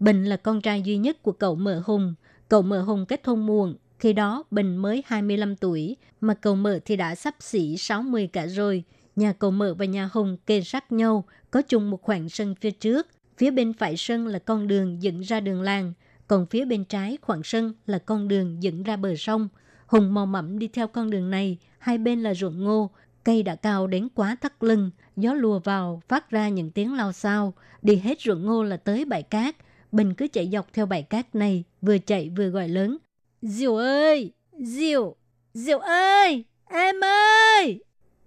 [0.00, 2.14] Bình là con trai duy nhất của cậu Mợ Hùng.
[2.48, 6.78] Cậu Mợ Hùng kết hôn muộn, khi đó Bình mới 25 tuổi, mà cậu Mợ
[6.84, 8.84] thì đã sắp xỉ 60 cả rồi.
[9.16, 12.70] Nhà cậu Mợ và nhà Hùng kề sát nhau, có chung một khoảng sân phía
[12.70, 13.06] trước.
[13.38, 15.92] Phía bên phải sân là con đường dẫn ra đường làng,
[16.26, 19.48] còn phía bên trái khoảng sân là con đường dẫn ra bờ sông.
[19.86, 22.90] Hùng mò mẫm đi theo con đường này, hai bên là ruộng ngô,
[23.24, 27.12] cây đã cao đến quá thắt lưng, gió lùa vào phát ra những tiếng lao
[27.12, 29.56] sao, đi hết ruộng ngô là tới bãi cát.
[29.92, 32.98] Bình cứ chạy dọc theo bãi cát này, vừa chạy vừa gọi lớn.
[33.42, 34.32] Diệu ơi!
[34.58, 35.16] Diệu!
[35.54, 36.44] Diệu ơi!
[36.64, 37.80] Em ơi!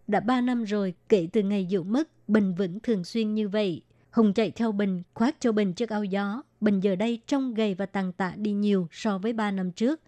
[0.07, 3.81] Đã ba năm rồi kể từ ngày Diệu mất, Bình vẫn thường xuyên như vậy.
[4.11, 6.43] Hùng chạy theo Bình, khoác cho Bình chiếc áo gió.
[6.61, 10.01] Bình giờ đây trông gầy và tàn tạ đi nhiều so với ba năm trước.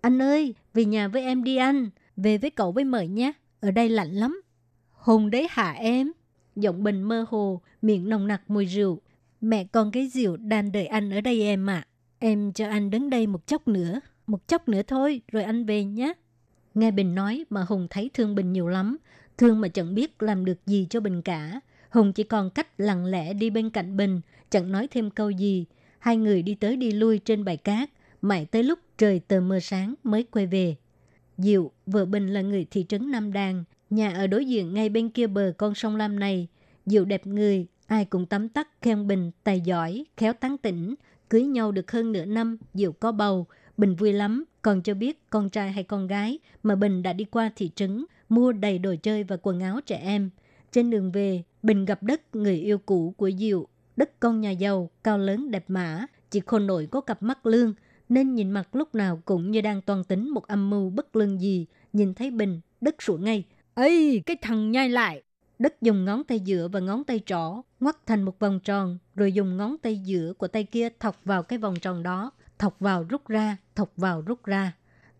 [0.00, 1.90] Anh ơi, về nhà với em đi anh.
[2.16, 3.32] Về với cậu với mời nhé.
[3.60, 4.42] Ở đây lạnh lắm.
[4.90, 6.12] Hùng đấy hả em?
[6.60, 9.00] Giọng Bình mơ hồ, miệng nồng nặc mùi rượu.
[9.40, 11.74] Mẹ con cái rượu đang đợi anh ở đây em ạ.
[11.74, 11.88] À.
[12.18, 14.00] Em cho anh đứng đây một chốc nữa.
[14.26, 16.12] Một chốc nữa thôi, rồi anh về nhé.
[16.74, 18.96] Nghe Bình nói mà Hùng thấy thương Bình nhiều lắm.
[19.38, 21.60] Thương mà chẳng biết làm được gì cho Bình cả.
[21.90, 25.66] Hùng chỉ còn cách lặng lẽ đi bên cạnh Bình, chẳng nói thêm câu gì.
[25.98, 27.90] Hai người đi tới đi lui trên bãi cát,
[28.22, 30.76] mãi tới lúc trời tờ mờ sáng mới quay về.
[31.38, 35.10] Diệu, vợ Bình là người thị trấn Nam Đàn, nhà ở đối diện ngay bên
[35.10, 36.48] kia bờ con sông Lam này.
[36.88, 40.94] Diệu đẹp người, ai cũng tắm tắt khen Bình tài giỏi, khéo tán tỉnh.
[41.30, 43.46] Cưới nhau được hơn nửa năm, Diệu có bầu.
[43.76, 47.24] Bình vui lắm, còn cho biết con trai hay con gái mà Bình đã đi
[47.24, 50.30] qua thị trấn, mua đầy đồ chơi và quần áo trẻ em.
[50.72, 53.66] Trên đường về, Bình gặp đất người yêu cũ của Diệu,
[53.96, 56.06] đất con nhà giàu, cao lớn đẹp mã.
[56.30, 57.74] chỉ khôn nổi có cặp mắt lương,
[58.08, 61.40] nên nhìn mặt lúc nào cũng như đang toàn tính một âm mưu bất lương
[61.40, 61.66] gì.
[61.92, 63.44] Nhìn thấy Bình, đất sủa ngay.
[63.74, 65.22] ấy cái thằng nhai lại!
[65.58, 69.32] Đất dùng ngón tay giữa và ngón tay trỏ, ngoắt thành một vòng tròn, rồi
[69.32, 73.04] dùng ngón tay giữa của tay kia thọc vào cái vòng tròn đó, thọc vào
[73.08, 74.72] rút ra, thọc vào rút ra.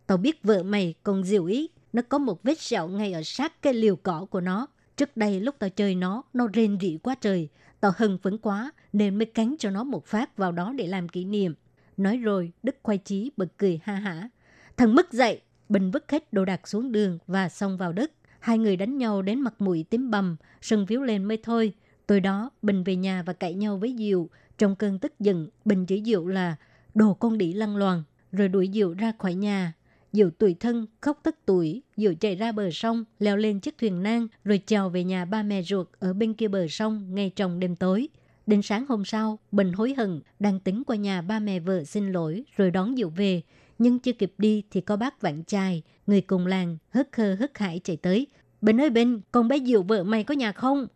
[0.07, 3.62] Tao biết vợ mày còn diệu ý, nó có một vết sẹo ngay ở sát
[3.62, 4.66] cái liều cỏ của nó.
[4.97, 7.49] Trước đây lúc tao chơi nó, nó rên rỉ quá trời.
[7.80, 11.09] Tao hưng phấn quá nên mới cắn cho nó một phát vào đó để làm
[11.09, 11.55] kỷ niệm.
[11.97, 14.28] Nói rồi, Đức khoai chí bật cười ha hả.
[14.76, 18.12] Thằng mất dậy, Bình vứt hết đồ đạc xuống đường và xông vào đất.
[18.39, 21.72] Hai người đánh nhau đến mặt mũi tím bầm, sân víu lên mới thôi.
[22.07, 24.28] Tối đó, Bình về nhà và cãi nhau với Diệu.
[24.59, 26.57] Trong cơn tức giận, Bình chỉ Diệu là
[26.95, 29.72] đồ con đĩ lăng loàn, rồi đuổi Diệu ra khỏi nhà.
[30.12, 34.03] Diệu tuổi thân, khóc tức tuổi, Diệu chạy ra bờ sông, leo lên chiếc thuyền
[34.03, 37.61] nan, rồi chào về nhà ba mẹ ruột ở bên kia bờ sông ngay trong
[37.61, 38.09] đêm tối.
[38.47, 42.12] Đến sáng hôm sau, Bình hối hận, đang tính qua nhà ba mẹ vợ xin
[42.12, 43.43] lỗi rồi đón Diệu về.
[43.79, 47.59] Nhưng chưa kịp đi thì có bác vạn trai, người cùng làng, hất khơ hất
[47.59, 48.26] hải chạy tới.
[48.61, 50.87] Bình ơi Bình, con bé Diệu vợ mày có nhà không?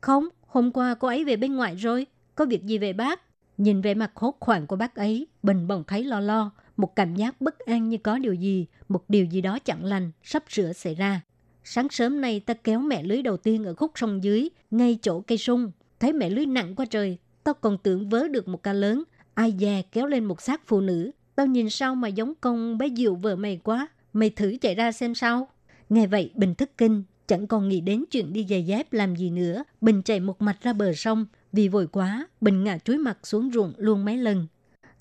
[0.00, 2.06] Không, hôm qua cô ấy về bên ngoài rồi.
[2.34, 3.20] Có việc gì về bác?
[3.58, 7.14] Nhìn vẻ mặt hốt hoảng của bác ấy, Bình bỗng thấy lo lo, một cảm
[7.16, 10.72] giác bất an như có điều gì, một điều gì đó chẳng lành, sắp sửa
[10.72, 11.20] xảy ra.
[11.64, 15.20] Sáng sớm nay ta kéo mẹ lưới đầu tiên ở khúc sông dưới, ngay chỗ
[15.20, 15.70] cây sung.
[16.00, 19.02] Thấy mẹ lưới nặng quá trời, tao còn tưởng vớ được một ca lớn.
[19.34, 21.10] Ai dè kéo lên một xác phụ nữ.
[21.40, 23.88] Tao nhìn sao mà giống con bé Diệu vợ mày quá.
[24.12, 25.48] Mày thử chạy ra xem sao.
[25.88, 29.30] Nghe vậy Bình thức kinh, chẳng còn nghĩ đến chuyện đi giày dép làm gì
[29.30, 29.64] nữa.
[29.80, 31.26] Bình chạy một mạch ra bờ sông.
[31.52, 34.46] Vì vội quá, Bình ngã chuối mặt xuống ruộng luôn mấy lần.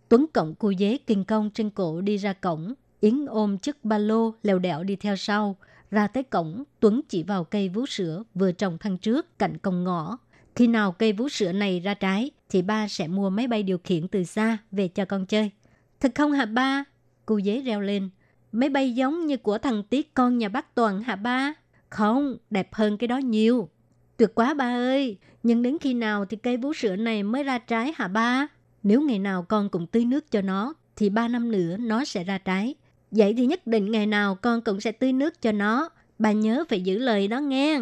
[0.10, 2.74] Tuấn cộng cô dế kinh công trên cổ đi ra cổng.
[3.00, 5.56] Yến ôm chiếc ba lô lèo đẻo đi theo sau.
[5.92, 9.84] Ra tới cổng, Tuấn chỉ vào cây vú sữa vừa trồng thăng trước cạnh cổng
[9.84, 10.18] ngõ.
[10.56, 13.78] Khi nào cây vú sữa này ra trái, thì ba sẽ mua máy bay điều
[13.84, 15.52] khiển từ xa về cho con chơi.
[16.00, 16.84] Thật không hả ba?
[17.26, 18.10] Cô dế reo lên.
[18.52, 21.54] Máy bay giống như của thằng Tiết con nhà bác Toàn hả ba?
[21.90, 23.70] Không, đẹp hơn cái đó nhiều.
[24.18, 27.58] Tuyệt quá ba ơi, nhưng đến khi nào thì cây vú sữa này mới ra
[27.58, 28.48] trái hả ba?
[28.84, 32.24] Nếu ngày nào con cũng tưới nước cho nó, thì ba năm nữa nó sẽ
[32.24, 32.76] ra trái.
[33.12, 35.90] Vậy thì nhất định ngày nào con cũng sẽ tưới nước cho nó.
[36.20, 37.80] Ba nhớ phải giữ lời đó nghe.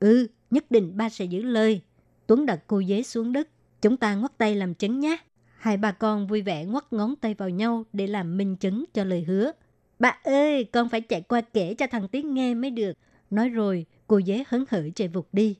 [0.00, 1.80] Ừ, nhất định ba sẽ giữ lời.
[2.26, 3.48] Tuấn đặt cô dế xuống đất.
[3.82, 5.16] Chúng ta ngoắt tay làm chứng nhé.
[5.58, 9.04] Hai bà con vui vẻ ngoắt ngón tay vào nhau để làm minh chứng cho
[9.04, 9.52] lời hứa.
[9.98, 12.92] Bà ơi, con phải chạy qua kể cho thằng Tiến nghe mới được.
[13.30, 15.56] Nói rồi, cô dế hấn hở chạy vụt đi.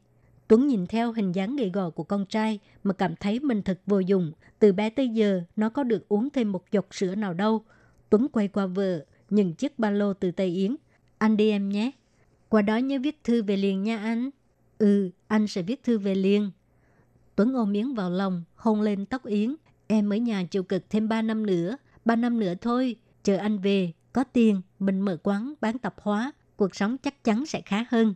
[0.48, 3.80] Tuấn nhìn theo hình dáng gầy gò của con trai mà cảm thấy mình thật
[3.86, 4.32] vô dụng.
[4.58, 7.64] Từ bé tới giờ, nó có được uống thêm một giọt sữa nào đâu.
[8.10, 10.76] Tuấn quay qua vợ, nhận chiếc ba lô từ tay Yến.
[11.18, 11.90] Anh đi em nhé.
[12.48, 14.30] Qua đó nhớ viết thư về liền nha anh.
[14.78, 16.50] Ừ, anh sẽ viết thư về liền.
[17.36, 19.54] Tuấn ôm Yến vào lòng, hôn lên tóc Yến.
[19.90, 21.76] Em ở nhà chịu cực thêm 3 năm nữa.
[22.04, 26.32] 3 năm nữa thôi, chờ anh về, có tiền, mình mở quán, bán tạp hóa.
[26.56, 28.14] Cuộc sống chắc chắn sẽ khá hơn.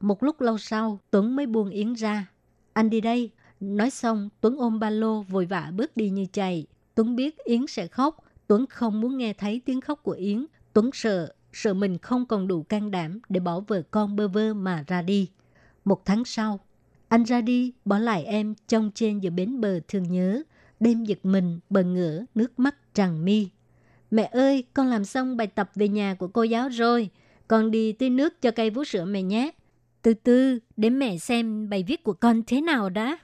[0.00, 2.30] Một lúc lâu sau, Tuấn mới buông Yến ra.
[2.72, 3.30] Anh đi đây.
[3.60, 6.66] Nói xong, Tuấn ôm ba lô vội vã bước đi như chạy.
[6.94, 8.24] Tuấn biết Yến sẽ khóc.
[8.46, 10.46] Tuấn không muốn nghe thấy tiếng khóc của Yến.
[10.72, 14.54] Tuấn sợ, sợ mình không còn đủ can đảm để bỏ vợ con bơ vơ
[14.54, 15.30] mà ra đi.
[15.84, 16.60] Một tháng sau,
[17.08, 20.42] anh ra đi, bỏ lại em trong trên giữa bến bờ thương nhớ.
[20.82, 23.48] Đêm giật mình, bờ ngửa nước mắt tràn mi.
[24.10, 27.10] Mẹ ơi, con làm xong bài tập về nhà của cô giáo rồi.
[27.48, 29.50] Con đi tưới nước cho cây vú sữa mẹ nhé.
[30.02, 33.18] Từ từ, để mẹ xem bài viết của con thế nào đã.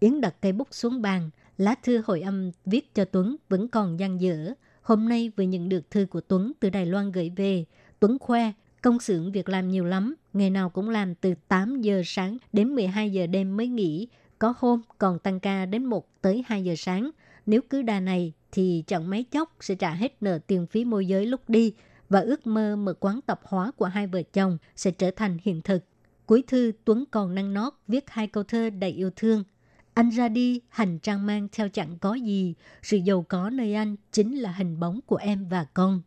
[0.00, 4.00] Yến đặt cây bút xuống bàn, lá thư hồi âm viết cho Tuấn vẫn còn
[4.00, 4.52] dang dở.
[4.82, 7.64] Hôm nay vừa nhận được thư của Tuấn từ Đài Loan gửi về.
[8.00, 8.52] Tuấn khoe,
[8.82, 12.74] công xưởng việc làm nhiều lắm, ngày nào cũng làm từ 8 giờ sáng đến
[12.74, 14.08] 12 giờ đêm mới nghỉ.
[14.40, 17.10] Có hôm còn tăng ca đến 1 tới 2 giờ sáng.
[17.46, 21.06] Nếu cứ đà này thì chẳng mấy chốc sẽ trả hết nợ tiền phí môi
[21.06, 21.74] giới lúc đi
[22.08, 25.62] và ước mơ mở quán tập hóa của hai vợ chồng sẽ trở thành hiện
[25.62, 25.84] thực.
[26.26, 29.44] Cuối thư, Tuấn còn năng nót viết hai câu thơ đầy yêu thương.
[29.94, 32.54] Anh ra đi, hành trang mang theo chẳng có gì.
[32.82, 36.02] Sự giàu có nơi anh chính là hình bóng của em và con.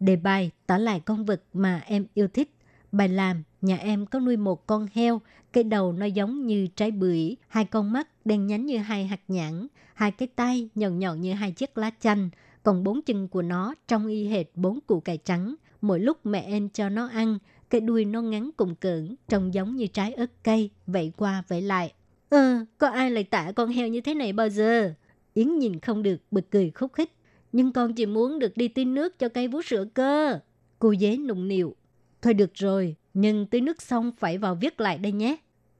[0.00, 2.50] Đề bài tả lại con vật mà em yêu thích.
[2.92, 5.20] Bài làm, nhà em có nuôi một con heo,
[5.56, 9.20] cái đầu nó giống như trái bưởi, hai con mắt đen nhánh như hai hạt
[9.28, 12.30] nhãn, hai cái tay nhọn nhọn như hai chiếc lá chanh,
[12.62, 15.54] còn bốn chân của nó trông y hệt bốn củ cải trắng.
[15.80, 17.38] Mỗi lúc mẹ em cho nó ăn,
[17.70, 21.62] cái đuôi nó ngắn cùng cỡn, trông giống như trái ớt cây, vậy qua vậy
[21.62, 21.92] lại.
[22.28, 24.94] Ờ, có ai lại tả con heo như thế này bao giờ?
[25.34, 27.12] Yến nhìn không được, bật cười khúc khích.
[27.52, 30.38] Nhưng con chỉ muốn được đi tưới nước cho cây vú sữa cơ.
[30.78, 31.74] Cô dế nụng nịu.
[32.22, 35.36] Thôi được rồi, nhưng tưới nước xong phải vào viết lại đây nhé.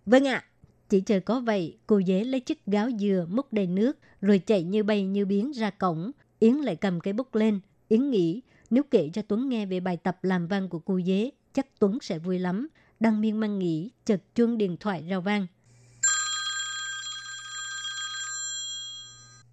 [0.07, 0.45] Vâng ạ.
[0.89, 4.63] Chỉ chờ có vậy, cô dế lấy chiếc gáo dừa múc đầy nước, rồi chạy
[4.63, 6.11] như bay như biến ra cổng.
[6.39, 7.61] Yến lại cầm cái bút lên.
[7.89, 11.31] Yến nghĩ, nếu kể cho Tuấn nghe về bài tập làm văn của cô dế,
[11.53, 12.69] chắc Tuấn sẽ vui lắm.
[13.01, 15.47] Đang miên man nghĩ, chợt chuông điện thoại rao vang.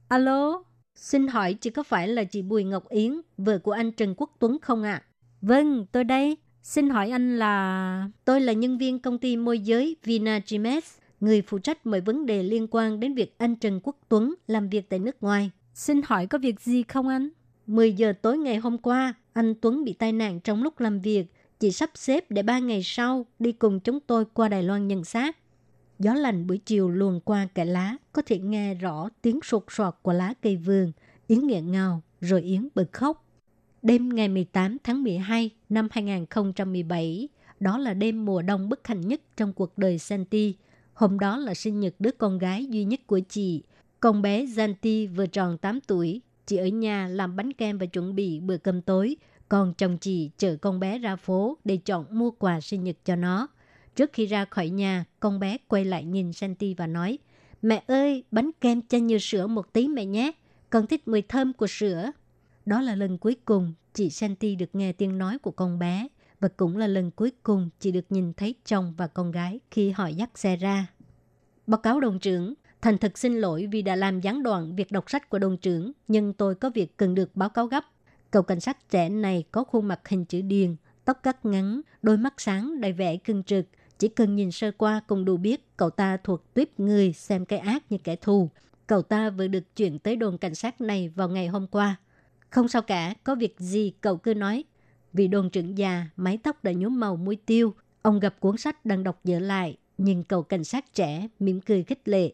[0.07, 0.63] Alo,
[0.95, 4.35] xin hỏi chị có phải là chị Bùi Ngọc Yến, vợ của anh Trần Quốc
[4.39, 4.91] Tuấn không ạ?
[4.91, 5.05] À?
[5.41, 6.37] Vâng, tôi đây.
[6.63, 8.09] Xin hỏi anh là...
[8.25, 12.25] Tôi là nhân viên công ty môi giới Vina Gimes, người phụ trách mọi vấn
[12.25, 15.51] đề liên quan đến việc anh Trần Quốc Tuấn làm việc tại nước ngoài.
[15.73, 17.29] Xin hỏi có việc gì không anh?
[17.67, 21.25] 10 giờ tối ngày hôm qua, anh Tuấn bị tai nạn trong lúc làm việc.
[21.59, 25.03] Chị sắp xếp để ba ngày sau đi cùng chúng tôi qua Đài Loan nhận
[25.03, 25.37] xác.
[25.99, 29.95] Gió lạnh buổi chiều luồn qua cả lá, có thể nghe rõ tiếng sột soạt
[30.01, 30.91] của lá cây vườn.
[31.27, 33.22] Yến nghẹn ngào, rồi Yến bật khóc.
[33.83, 37.29] Đêm ngày 18 tháng 12 năm 2017,
[37.59, 40.55] đó là đêm mùa đông bất hạnh nhất trong cuộc đời Santi.
[40.93, 43.63] Hôm đó là sinh nhật đứa con gái duy nhất của chị.
[43.99, 46.21] Con bé Santi vừa tròn 8 tuổi.
[46.45, 49.15] Chị ở nhà làm bánh kem và chuẩn bị bữa cơm tối.
[49.49, 53.15] Còn chồng chị chở con bé ra phố để chọn mua quà sinh nhật cho
[53.15, 53.47] nó.
[53.95, 57.17] Trước khi ra khỏi nhà, con bé quay lại nhìn Santi và nói,
[57.61, 60.31] Mẹ ơi, bánh kem cho nhiều sữa một tí mẹ nhé.
[60.69, 62.11] Con thích mùi thơm của sữa.
[62.65, 66.07] Đó là lần cuối cùng chị Shanti được nghe tiếng nói của con bé
[66.39, 69.91] và cũng là lần cuối cùng chị được nhìn thấy chồng và con gái khi
[69.91, 70.87] họ dắt xe ra.
[71.67, 75.09] Báo cáo đồng trưởng, thành thật xin lỗi vì đã làm gián đoạn việc đọc
[75.09, 77.83] sách của đồng trưởng, nhưng tôi có việc cần được báo cáo gấp.
[78.31, 82.17] Cậu cảnh sát trẻ này có khuôn mặt hình chữ điền, tóc cắt ngắn, đôi
[82.17, 83.65] mắt sáng đầy vẻ cưng trực.
[83.99, 87.59] Chỉ cần nhìn sơ qua cũng đủ biết cậu ta thuộc tuyếp người xem cái
[87.59, 88.49] ác như kẻ thù.
[88.87, 91.95] Cậu ta vừa được chuyển tới đồn cảnh sát này vào ngày hôm qua.
[92.53, 94.63] Không sao cả, có việc gì cậu cứ nói.
[95.13, 97.73] vì đồn trưởng già, mái tóc đã nhuốm màu muối tiêu.
[98.01, 101.83] Ông gặp cuốn sách đang đọc dở lại, nhìn cậu cảnh sát trẻ, mỉm cười
[101.83, 102.31] khích lệ.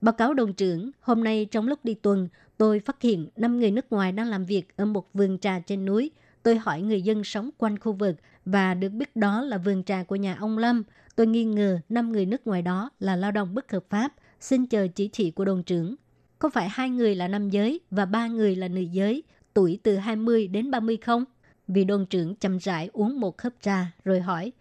[0.00, 3.70] Báo cáo đồng trưởng, hôm nay trong lúc đi tuần, tôi phát hiện 5 người
[3.70, 6.10] nước ngoài đang làm việc ở một vườn trà trên núi.
[6.42, 10.02] Tôi hỏi người dân sống quanh khu vực và được biết đó là vườn trà
[10.02, 10.82] của nhà ông Lâm.
[11.16, 14.12] Tôi nghi ngờ 5 người nước ngoài đó là lao động bất hợp pháp.
[14.40, 15.94] Xin chờ chỉ thị của đồng trưởng.
[16.38, 19.22] Có phải hai người là nam giới và ba người là nữ giới,
[19.58, 21.24] tuổi từ 20 đến 30 không?
[21.68, 24.52] Vị đồn trưởng chậm rãi uống một hớp trà rồi hỏi.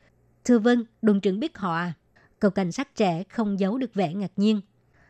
[0.45, 1.93] Thưa vâng, đồn trưởng biết họ à?
[2.39, 4.61] Cậu cảnh sát trẻ không giấu được vẻ ngạc nhiên.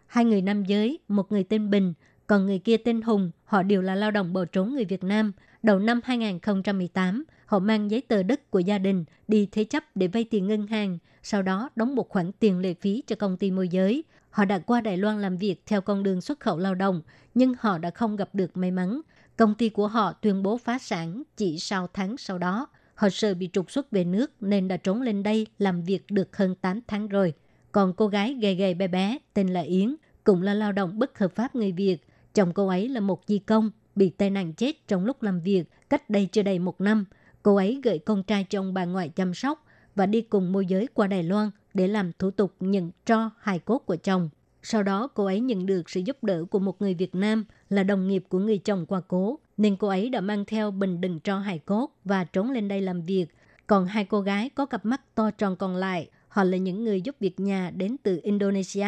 [0.07, 1.93] Hai người nam giới, một người tên Bình,
[2.27, 5.31] còn người kia tên Hùng, họ đều là lao động bỏ trốn người Việt Nam.
[5.63, 10.07] Đầu năm 2018, họ mang giấy tờ đất của gia đình đi thế chấp để
[10.07, 13.51] vay tiền ngân hàng, sau đó đóng một khoản tiền lệ phí cho công ty
[13.51, 14.03] môi giới.
[14.29, 17.01] Họ đã qua Đài Loan làm việc theo con đường xuất khẩu lao động,
[17.35, 19.01] nhưng họ đã không gặp được may mắn.
[19.37, 22.67] Công ty của họ tuyên bố phá sản chỉ sau tháng sau đó.
[22.95, 26.37] Họ sợ bị trục xuất về nước nên đã trốn lên đây làm việc được
[26.37, 27.33] hơn 8 tháng rồi.
[27.71, 31.19] Còn cô gái gầy gầy bé bé tên là Yến cũng là lao động bất
[31.19, 31.97] hợp pháp người Việt.
[32.33, 35.63] Chồng cô ấy là một di công, bị tai nạn chết trong lúc làm việc
[35.89, 37.05] cách đây chưa đầy một năm.
[37.43, 39.65] Cô ấy gửi con trai trong bà ngoại chăm sóc
[39.95, 43.59] và đi cùng môi giới qua Đài Loan để làm thủ tục nhận cho hài
[43.59, 44.29] cốt của chồng.
[44.69, 47.83] Sau đó cô ấy nhận được sự giúp đỡ của một người Việt Nam là
[47.83, 51.19] đồng nghiệp của người chồng qua cố, nên cô ấy đã mang theo bình đựng
[51.19, 53.25] cho hài cốt và trốn lên đây làm việc.
[53.67, 57.01] Còn hai cô gái có cặp mắt to tròn còn lại, họ là những người
[57.01, 58.87] giúp việc nhà đến từ Indonesia.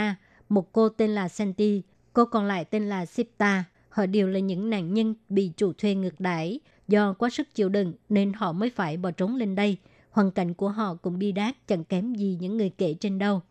[0.50, 1.82] Một cô tên là Santi,
[2.14, 3.64] cô còn lại tên là Sipta.
[3.90, 6.60] Họ đều là những nạn nhân bị chủ thuê ngược đãi.
[6.88, 9.78] Do quá sức chịu đựng nên họ mới phải bỏ trốn lên đây.
[10.12, 13.42] Hoàn cảnh của họ cũng bi đát chẳng kém gì những người kể trên đâu.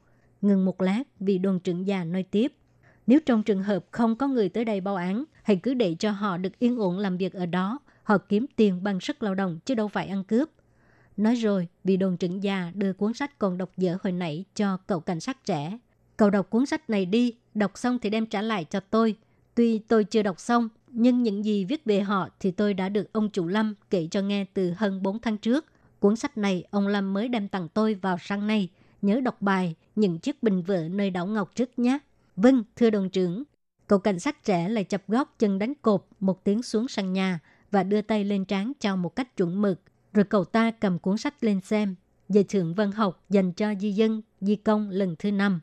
[0.42, 2.52] Ngừng một lát, vị đồn trưởng già nói tiếp.
[3.06, 6.10] Nếu trong trường hợp không có người tới đây báo án, hãy cứ để cho
[6.10, 7.78] họ được yên ổn làm việc ở đó.
[8.02, 10.50] Họ kiếm tiền bằng sức lao động chứ đâu phải ăn cướp.
[11.16, 14.76] Nói rồi, vị đồn trưởng già đưa cuốn sách còn đọc dở hồi nãy cho
[14.76, 15.78] cậu cảnh sát trẻ.
[16.16, 19.16] Cậu đọc cuốn sách này đi, đọc xong thì đem trả lại cho tôi.
[19.54, 23.12] Tuy tôi chưa đọc xong, nhưng những gì viết về họ thì tôi đã được
[23.12, 25.64] ông chủ Lâm kể cho nghe từ hơn 4 tháng trước.
[25.98, 28.68] Cuốn sách này ông Lâm mới đem tặng tôi vào sáng nay.
[29.02, 31.98] Nhớ đọc bài những chiếc bình vỡ nơi đảo ngọc trước nhé.
[32.36, 33.42] Vâng, thưa đồng trưởng.
[33.86, 37.38] Cậu cảnh sát trẻ lại chập gót chân đánh cột một tiếng xuống sàn nhà
[37.70, 39.80] và đưa tay lên trán chào một cách chuẩn mực.
[40.12, 41.94] Rồi cậu ta cầm cuốn sách lên xem.
[42.28, 45.60] Về thượng văn học dành cho di dân, di công lần thứ năm.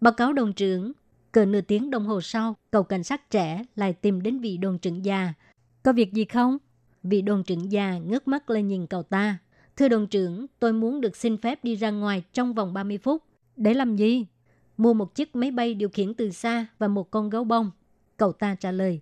[0.00, 0.92] Báo cáo đồng trưởng,
[1.32, 4.78] cỡ nửa tiếng đồng hồ sau, cậu cảnh sát trẻ lại tìm đến vị đồn
[4.78, 5.34] trưởng già.
[5.82, 6.58] Có việc gì không?
[7.02, 9.38] Vị đồn trưởng già ngước mắt lên nhìn cậu ta.
[9.76, 13.22] Thưa đồng trưởng, tôi muốn được xin phép đi ra ngoài trong vòng 30 phút.
[13.56, 14.26] Để làm gì?
[14.76, 17.70] Mua một chiếc máy bay điều khiển từ xa và một con gấu bông.
[18.16, 19.00] Cậu ta trả lời.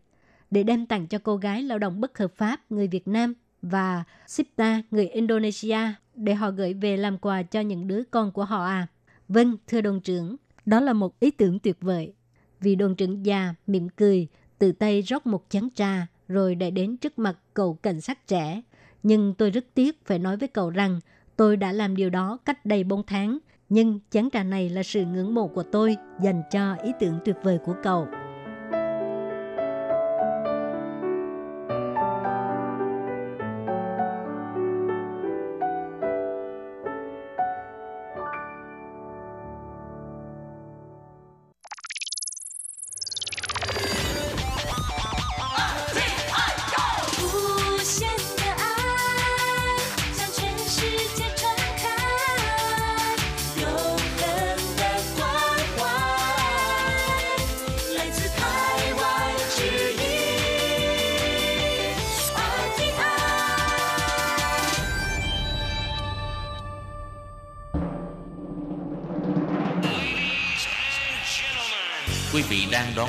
[0.51, 4.05] Để đem tặng cho cô gái lao động bất hợp pháp người Việt Nam và
[4.27, 5.79] Sipta người Indonesia
[6.15, 8.87] để họ gửi về làm quà cho những đứa con của họ à.
[9.29, 10.37] Vâng, thưa đồng trưởng.
[10.67, 12.13] Đó là một ý tưởng tuyệt vời.
[12.61, 16.97] Vị đồn trưởng già mỉm cười, tự tay rót một chén trà rồi đã đến
[16.97, 18.63] trước mặt cậu cảnh sát trẻ.
[19.03, 21.01] Nhưng tôi rất tiếc phải nói với cậu rằng
[21.37, 23.39] tôi đã làm điều đó cách đây 4 tháng.
[23.69, 27.37] Nhưng chén trà này là sự ngưỡng mộ của tôi, dành cho ý tưởng tuyệt
[27.43, 28.07] vời của cậu.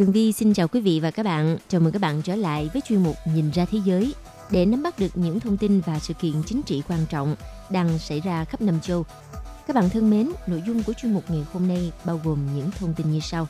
[0.00, 1.58] Tường Vi xin chào quý vị và các bạn.
[1.68, 4.14] Chào mừng các bạn trở lại với chuyên mục Nhìn ra thế giới
[4.50, 7.36] để nắm bắt được những thông tin và sự kiện chính trị quan trọng
[7.70, 9.04] đang xảy ra khắp năm châu.
[9.66, 12.70] Các bạn thân mến, nội dung của chuyên mục ngày hôm nay bao gồm những
[12.78, 13.48] thông tin như sau.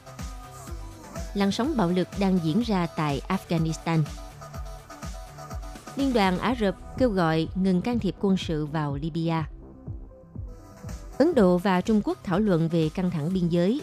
[1.35, 4.03] Làn sóng bạo lực đang diễn ra tại Afghanistan.
[5.97, 9.49] Liên đoàn Ả Rập kêu gọi ngừng can thiệp quân sự vào Libya.
[11.19, 13.81] Ấn Độ và Trung Quốc thảo luận về căng thẳng biên giới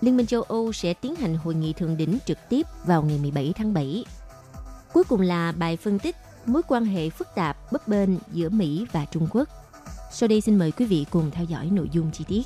[0.00, 3.18] Liên minh châu Âu sẽ tiến hành hội nghị thượng đỉnh trực tiếp vào ngày
[3.18, 4.04] 17 tháng 7.
[4.92, 6.16] Cuối cùng là bài phân tích
[6.46, 9.48] mối quan hệ phức tạp, bấp bênh giữa Mỹ và Trung Quốc.
[10.12, 12.42] Sau đây xin mời quý vị cùng theo dõi nội dung chi tiết.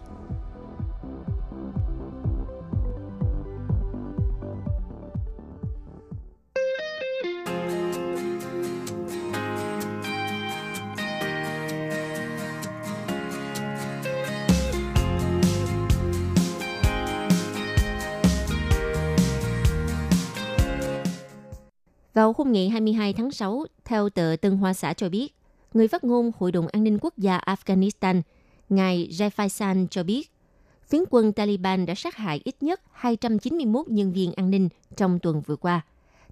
[22.21, 25.35] Vào hôm ngày 22 tháng 6, theo tờ Tân Hoa Xã cho biết,
[25.75, 28.23] người phát ngôn Hội đồng An ninh Quốc gia Afghanistan,
[28.69, 30.31] ngài Jai Faisal cho biết,
[30.89, 35.41] phiến quân Taliban đã sát hại ít nhất 291 nhân viên an ninh trong tuần
[35.41, 35.81] vừa qua.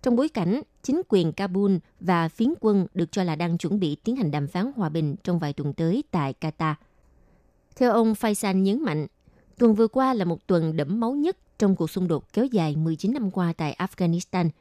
[0.03, 3.97] Trong bối cảnh, chính quyền Kabul và phiến quân được cho là đang chuẩn bị
[4.05, 6.75] tiến hành đàm phán hòa bình trong vài tuần tới tại Qatar.
[7.77, 9.07] Theo ông Faisal nhấn mạnh,
[9.59, 12.77] tuần vừa qua là một tuần đẫm máu nhất trong cuộc xung đột kéo dài
[12.77, 14.49] 19 năm qua tại Afghanistan–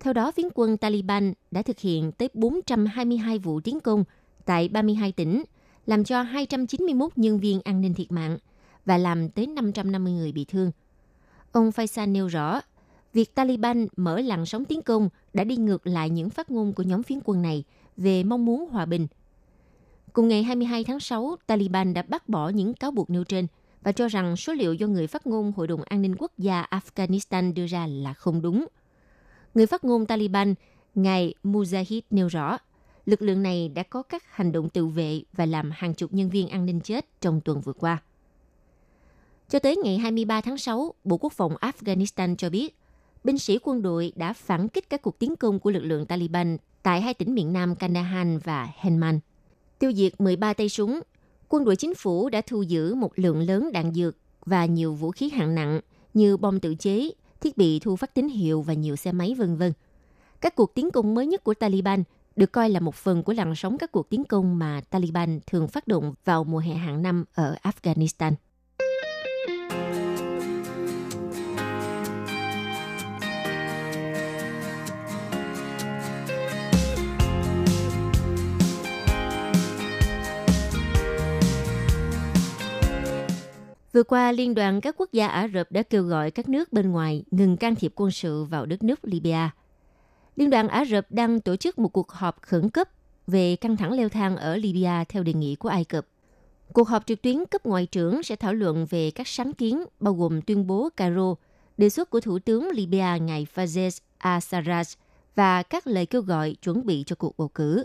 [0.00, 4.04] theo đó, phiến quân Taliban đã thực hiện tới 422 vụ tiến công
[4.44, 5.44] tại 32 tỉnh,
[5.86, 8.38] làm cho 291 nhân viên an ninh thiệt mạng
[8.84, 10.70] và làm tới 550 người bị thương.
[11.52, 12.60] Ông Faisal nêu rõ,
[13.12, 16.82] việc Taliban mở làn sóng tiến công đã đi ngược lại những phát ngôn của
[16.82, 17.64] nhóm phiến quân này
[17.96, 19.06] về mong muốn hòa bình.
[20.12, 23.46] Cùng ngày 22 tháng 6, Taliban đã bác bỏ những cáo buộc nêu trên
[23.82, 26.66] và cho rằng số liệu do người phát ngôn Hội đồng An ninh Quốc gia
[26.70, 28.66] Afghanistan đưa ra là không đúng–
[29.58, 30.54] Người phát ngôn Taliban,
[30.94, 32.58] ngài Mujahid nêu rõ,
[33.06, 36.30] lực lượng này đã có các hành động tự vệ và làm hàng chục nhân
[36.30, 38.02] viên an ninh chết trong tuần vừa qua.
[39.48, 42.76] Cho tới ngày 23 tháng 6, Bộ Quốc phòng Afghanistan cho biết,
[43.24, 46.56] binh sĩ quân đội đã phản kích các cuộc tiến công của lực lượng Taliban
[46.82, 49.18] tại hai tỉnh miền Nam Kandahar và Helmand.
[49.78, 51.00] Tiêu diệt 13 tay súng,
[51.48, 55.10] quân đội chính phủ đã thu giữ một lượng lớn đạn dược và nhiều vũ
[55.10, 55.80] khí hạng nặng
[56.14, 59.56] như bom tự chế, thiết bị thu phát tín hiệu và nhiều xe máy, vân
[59.56, 59.72] vân.
[60.40, 62.04] Các cuộc tiến công mới nhất của Taliban
[62.36, 65.68] được coi là một phần của làn sóng các cuộc tiến công mà Taliban thường
[65.68, 68.32] phát động vào mùa hè hàng năm ở Afghanistan.
[83.98, 86.90] Vừa qua, Liên đoàn các quốc gia Ả Rập đã kêu gọi các nước bên
[86.90, 89.50] ngoài ngừng can thiệp quân sự vào đất nước Libya.
[90.36, 92.88] Liên đoàn Ả Rập đang tổ chức một cuộc họp khẩn cấp
[93.26, 96.06] về căng thẳng leo thang ở Libya theo đề nghị của Ai Cập.
[96.72, 100.14] Cuộc họp trực tuyến cấp ngoại trưởng sẽ thảo luận về các sáng kiến bao
[100.14, 101.34] gồm tuyên bố Cairo,
[101.76, 104.96] đề xuất của Thủ tướng Libya ngài Fazez al-Sarraj
[105.34, 107.84] và các lời kêu gọi chuẩn bị cho cuộc bầu cử.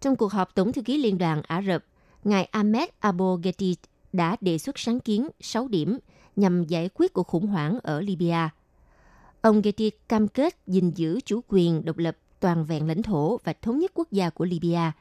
[0.00, 1.84] Trong cuộc họp Tổng thư ký Liên đoàn Ả Rập,
[2.24, 3.76] ngài Ahmed Abo Ghedid
[4.12, 5.98] đã đề xuất sáng kiến 6 điểm
[6.36, 8.50] nhằm giải quyết cuộc khủng hoảng ở Libya.
[9.40, 13.52] Ông Getty cam kết gìn giữ chủ quyền độc lập toàn vẹn lãnh thổ và
[13.62, 14.92] thống nhất quốc gia của Libya,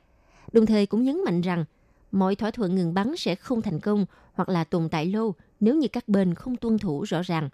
[0.52, 1.66] đồng thời cũng nhấn mạnh rằng
[2.12, 5.76] mọi thỏa thuận ngừng bắn sẽ không thành công hoặc là tồn tại lâu nếu
[5.76, 7.50] như các bên không tuân thủ rõ ràng.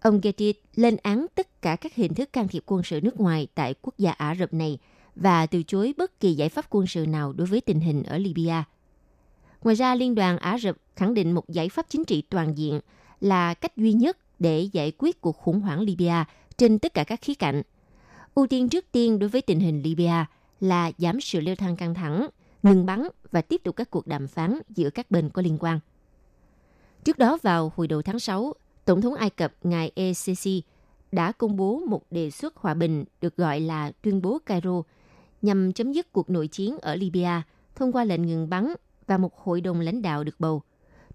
[0.00, 3.48] Ông Getty lên án tất cả các hình thức can thiệp quân sự nước ngoài
[3.54, 4.78] tại quốc gia Ả Rập này
[5.16, 8.18] và từ chối bất kỳ giải pháp quân sự nào đối với tình hình ở
[8.18, 8.64] Libya.
[9.62, 12.80] Ngoài ra, Liên đoàn Ả Rập khẳng định một giải pháp chính trị toàn diện
[13.20, 16.24] là cách duy nhất để giải quyết cuộc khủng hoảng Libya
[16.56, 17.62] trên tất cả các khía cạnh.
[18.34, 20.26] Ưu tiên trước tiên đối với tình hình Libya
[20.60, 22.28] là giảm sự leo thang căng thẳng,
[22.62, 25.80] ngừng bắn và tiếp tục các cuộc đàm phán giữa các bên có liên quan.
[27.04, 28.52] Trước đó vào hồi đầu tháng 6,
[28.84, 30.64] Tổng thống Ai Cập ngài ECC
[31.12, 34.82] đã công bố một đề xuất hòa bình được gọi là tuyên bố Cairo
[35.42, 37.42] nhằm chấm dứt cuộc nội chiến ở Libya
[37.74, 38.74] thông qua lệnh ngừng bắn
[39.08, 40.62] và một hội đồng lãnh đạo được bầu.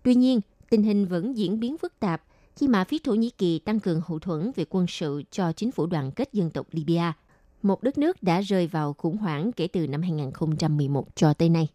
[0.03, 2.23] Tuy nhiên, tình hình vẫn diễn biến phức tạp
[2.55, 5.71] khi mà phía Thổ Nhĩ Kỳ tăng cường hậu thuẫn về quân sự cho chính
[5.71, 7.13] phủ đoàn kết dân tộc Libya,
[7.61, 11.67] một đất nước đã rơi vào khủng hoảng kể từ năm 2011 cho tới nay.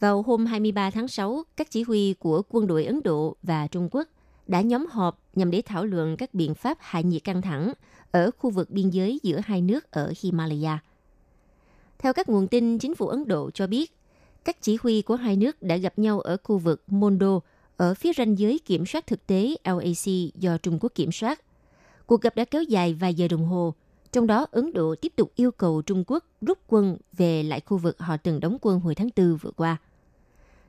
[0.00, 3.88] Vào hôm 23 tháng 6, các chỉ huy của quân đội Ấn Độ và Trung
[3.90, 4.08] Quốc
[4.46, 7.72] đã nhóm họp nhằm để thảo luận các biện pháp hạ nhiệt căng thẳng
[8.10, 10.78] ở khu vực biên giới giữa hai nước ở Himalaya.
[11.98, 13.92] Theo các nguồn tin, chính phủ Ấn Độ cho biết,
[14.44, 17.40] các chỉ huy của hai nước đã gặp nhau ở khu vực Mondo,
[17.76, 21.40] ở phía ranh giới kiểm soát thực tế LAC do Trung Quốc kiểm soát.
[22.06, 23.74] Cuộc gặp đã kéo dài vài giờ đồng hồ,
[24.12, 27.76] trong đó Ấn Độ tiếp tục yêu cầu Trung Quốc rút quân về lại khu
[27.76, 29.76] vực họ từng đóng quân hồi tháng 4 vừa qua.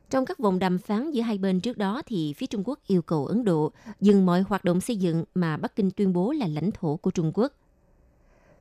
[0.09, 3.01] Trong các vòng đàm phán giữa hai bên trước đó thì phía Trung Quốc yêu
[3.01, 6.47] cầu Ấn Độ dừng mọi hoạt động xây dựng mà Bắc Kinh tuyên bố là
[6.47, 7.53] lãnh thổ của Trung Quốc.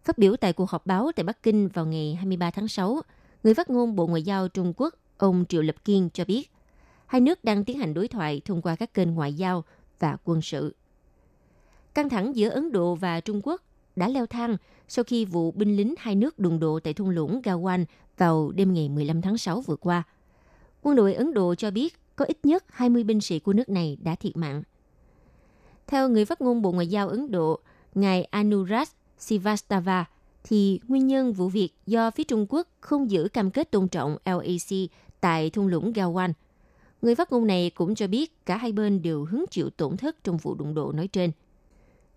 [0.05, 3.01] Phát biểu tại cuộc họp báo tại Bắc Kinh vào ngày 23 tháng 6,
[3.43, 6.51] người phát ngôn Bộ Ngoại giao Trung Quốc ông Triệu Lập Kiên cho biết,
[7.07, 9.65] hai nước đang tiến hành đối thoại thông qua các kênh ngoại giao
[9.99, 10.75] và quân sự.
[11.95, 13.63] Căng thẳng giữa Ấn Độ và Trung Quốc
[13.97, 14.57] đã leo thang
[14.89, 17.85] sau khi vụ binh lính hai nước đụng độ tại thung lũng Gawan
[18.17, 20.03] vào đêm ngày 15 tháng 6 vừa qua–
[20.87, 23.97] quân đội Ấn Độ cho biết có ít nhất 20 binh sĩ của nước này
[24.03, 24.62] đã thiệt mạng.
[25.87, 27.59] Theo người phát ngôn Bộ Ngoại giao Ấn Độ,
[27.95, 30.05] ngài Anurag Sivastava,
[30.45, 34.16] thì nguyên nhân vụ việc do phía Trung Quốc không giữ cam kết tôn trọng
[34.24, 36.32] LAC tại thung lũng Gawan.
[37.03, 40.24] Người phát ngôn này cũng cho biết cả hai bên đều hứng chịu tổn thất
[40.24, 41.30] trong vụ đụng độ nói trên.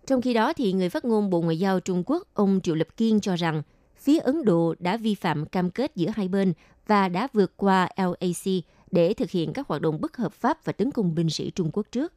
[0.06, 2.96] Trong khi đó, thì người phát ngôn Bộ Ngoại giao Trung Quốc, ông Triệu Lập
[2.96, 3.62] Kiên cho rằng
[4.00, 6.52] phía Ấn Độ đã vi phạm cam kết giữa hai bên
[6.86, 10.72] và đã vượt qua LAC để thực hiện các hoạt động bất hợp pháp và
[10.72, 12.12] tấn công binh sĩ Trung Quốc trước.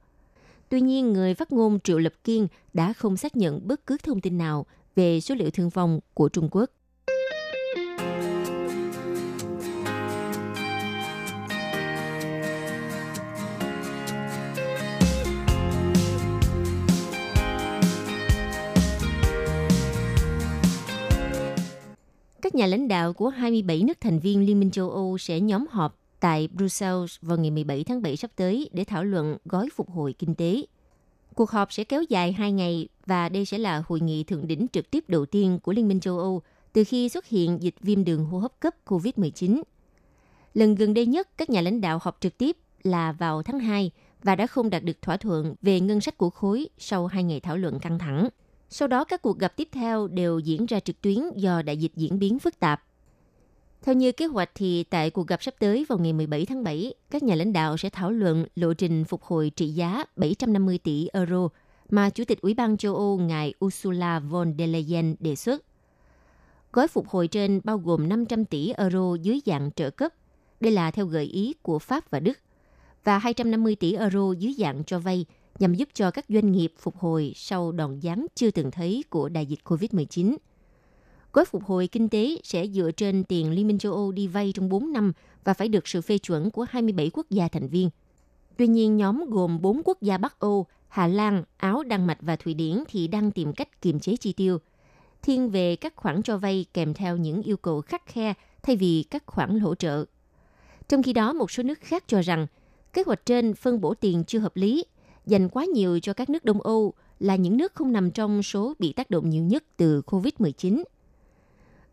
[0.69, 4.21] Tuy nhiên, người phát ngôn Triệu Lập Kiên đã không xác nhận bất cứ thông
[4.21, 4.65] tin nào
[4.95, 6.69] về số liệu thương vong của Trung Quốc.
[22.53, 25.65] Các nhà lãnh đạo của 27 nước thành viên Liên minh châu Âu sẽ nhóm
[25.69, 29.91] họp tại Brussels vào ngày 17 tháng 7 sắp tới để thảo luận gói phục
[29.91, 30.65] hồi kinh tế.
[31.35, 34.67] Cuộc họp sẽ kéo dài 2 ngày và đây sẽ là hội nghị thượng đỉnh
[34.71, 36.41] trực tiếp đầu tiên của Liên minh châu Âu
[36.73, 39.61] từ khi xuất hiện dịch viêm đường hô hấp cấp COVID-19.
[40.53, 43.91] Lần gần đây nhất, các nhà lãnh đạo họp trực tiếp là vào tháng 2
[44.23, 47.39] và đã không đạt được thỏa thuận về ngân sách của khối sau hai ngày
[47.39, 48.29] thảo luận căng thẳng.
[48.75, 51.91] Sau đó các cuộc gặp tiếp theo đều diễn ra trực tuyến do đại dịch
[51.95, 52.83] diễn biến phức tạp.
[53.81, 56.93] Theo như kế hoạch thì tại cuộc gặp sắp tới vào ngày 17 tháng 7,
[57.11, 61.07] các nhà lãnh đạo sẽ thảo luận lộ trình phục hồi trị giá 750 tỷ
[61.13, 61.47] euro
[61.89, 65.63] mà Chủ tịch Ủy ban châu Âu ngài Ursula von der Leyen đề xuất.
[66.71, 70.13] Gói phục hồi trên bao gồm 500 tỷ euro dưới dạng trợ cấp.
[70.59, 72.39] Đây là theo gợi ý của Pháp và Đức.
[73.03, 75.25] Và 250 tỷ euro dưới dạng cho vay
[75.59, 79.29] nhằm giúp cho các doanh nghiệp phục hồi sau đòn giáng chưa từng thấy của
[79.29, 80.35] đại dịch COVID-19.
[81.33, 84.51] Gói phục hồi kinh tế sẽ dựa trên tiền Liên minh châu Âu đi vay
[84.55, 87.89] trong 4 năm và phải được sự phê chuẩn của 27 quốc gia thành viên.
[88.57, 92.35] Tuy nhiên, nhóm gồm 4 quốc gia Bắc Âu, Hà Lan, Áo, Đan Mạch và
[92.35, 94.57] Thụy Điển thì đang tìm cách kiềm chế chi tiêu,
[95.21, 98.33] thiên về các khoản cho vay kèm theo những yêu cầu khắc khe
[98.63, 100.05] thay vì các khoản hỗ trợ.
[100.87, 102.47] Trong khi đó, một số nước khác cho rằng
[102.93, 104.85] kế hoạch trên phân bổ tiền chưa hợp lý
[105.25, 108.73] dành quá nhiều cho các nước Đông Âu là những nước không nằm trong số
[108.79, 110.83] bị tác động nhiều nhất từ COVID-19.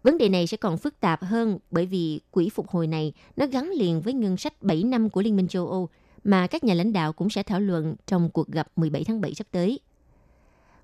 [0.02, 3.46] Vấn đề này sẽ còn phức tạp hơn bởi vì quỹ phục hồi này nó
[3.46, 5.88] gắn liền với ngân sách 7 năm của Liên minh châu Âu
[6.24, 9.34] mà các nhà lãnh đạo cũng sẽ thảo luận trong cuộc gặp 17 tháng 7
[9.34, 9.80] sắp tới.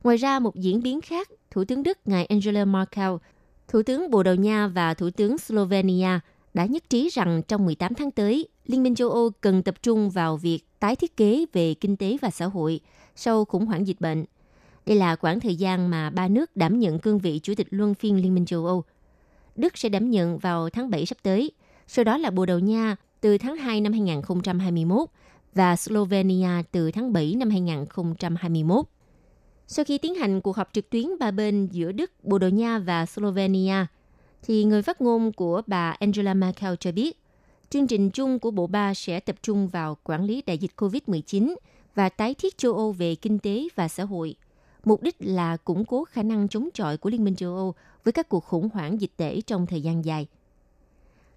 [0.04, 3.10] Ngoài ra, một diễn biến khác, Thủ tướng Đức ngài Angela Merkel,
[3.68, 6.20] Thủ tướng Bồ Đào Nha và Thủ tướng Slovenia
[6.54, 10.10] đã nhất trí rằng trong 18 tháng tới, Liên minh châu Âu cần tập trung
[10.10, 12.80] vào việc tái thiết kế về kinh tế và xã hội
[13.16, 14.24] sau khủng hoảng dịch bệnh.
[14.86, 17.94] Đây là khoảng thời gian mà ba nước đảm nhận cương vị chủ tịch luân
[17.94, 18.84] phiên Liên minh châu Âu.
[19.56, 21.50] Đức sẽ đảm nhận vào tháng 7 sắp tới,
[21.86, 25.08] sau đó là Bồ Đào Nha từ tháng 2 năm 2021
[25.54, 28.86] và Slovenia từ tháng 7 năm 2021.
[29.66, 32.78] Sau khi tiến hành cuộc họp trực tuyến ba bên giữa Đức, Bồ Đào Nha
[32.78, 33.86] và Slovenia,
[34.42, 37.18] thì người phát ngôn của bà Angela Merkel cho biết,
[37.70, 41.56] chương trình chung của bộ ba sẽ tập trung vào quản lý đại dịch COVID-19
[41.94, 44.34] và tái thiết châu Âu về kinh tế và xã hội.
[44.84, 48.12] Mục đích là củng cố khả năng chống chọi của Liên minh châu Âu với
[48.12, 50.26] các cuộc khủng hoảng dịch tễ trong thời gian dài.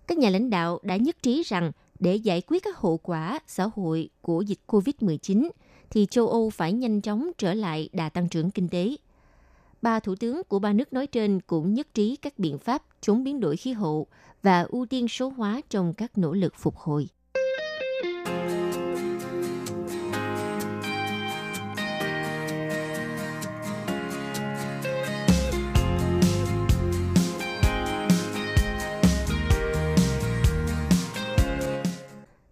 [0.08, 3.70] Các nhà lãnh đạo đã nhất trí rằng để giải quyết các hậu quả xã
[3.76, 5.50] hội của dịch COVID-19
[5.90, 8.96] thì châu Âu phải nhanh chóng trở lại đà tăng trưởng kinh tế.
[9.82, 13.24] Ba thủ tướng của ba nước nói trên cũng nhất trí các biện pháp chống
[13.24, 14.08] biến đổi khí hậu
[14.44, 17.08] và ưu tiên số hóa trong các nỗ lực phục hồi.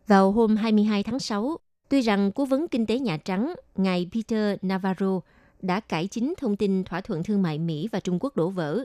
[0.07, 1.57] Vào hôm 22 tháng 6,
[1.89, 5.19] tuy rằng cố vấn kinh tế Nhà Trắng, ngài Peter Navarro
[5.61, 8.83] đã cải chính thông tin thỏa thuận thương mại Mỹ và Trung Quốc đổ vỡ,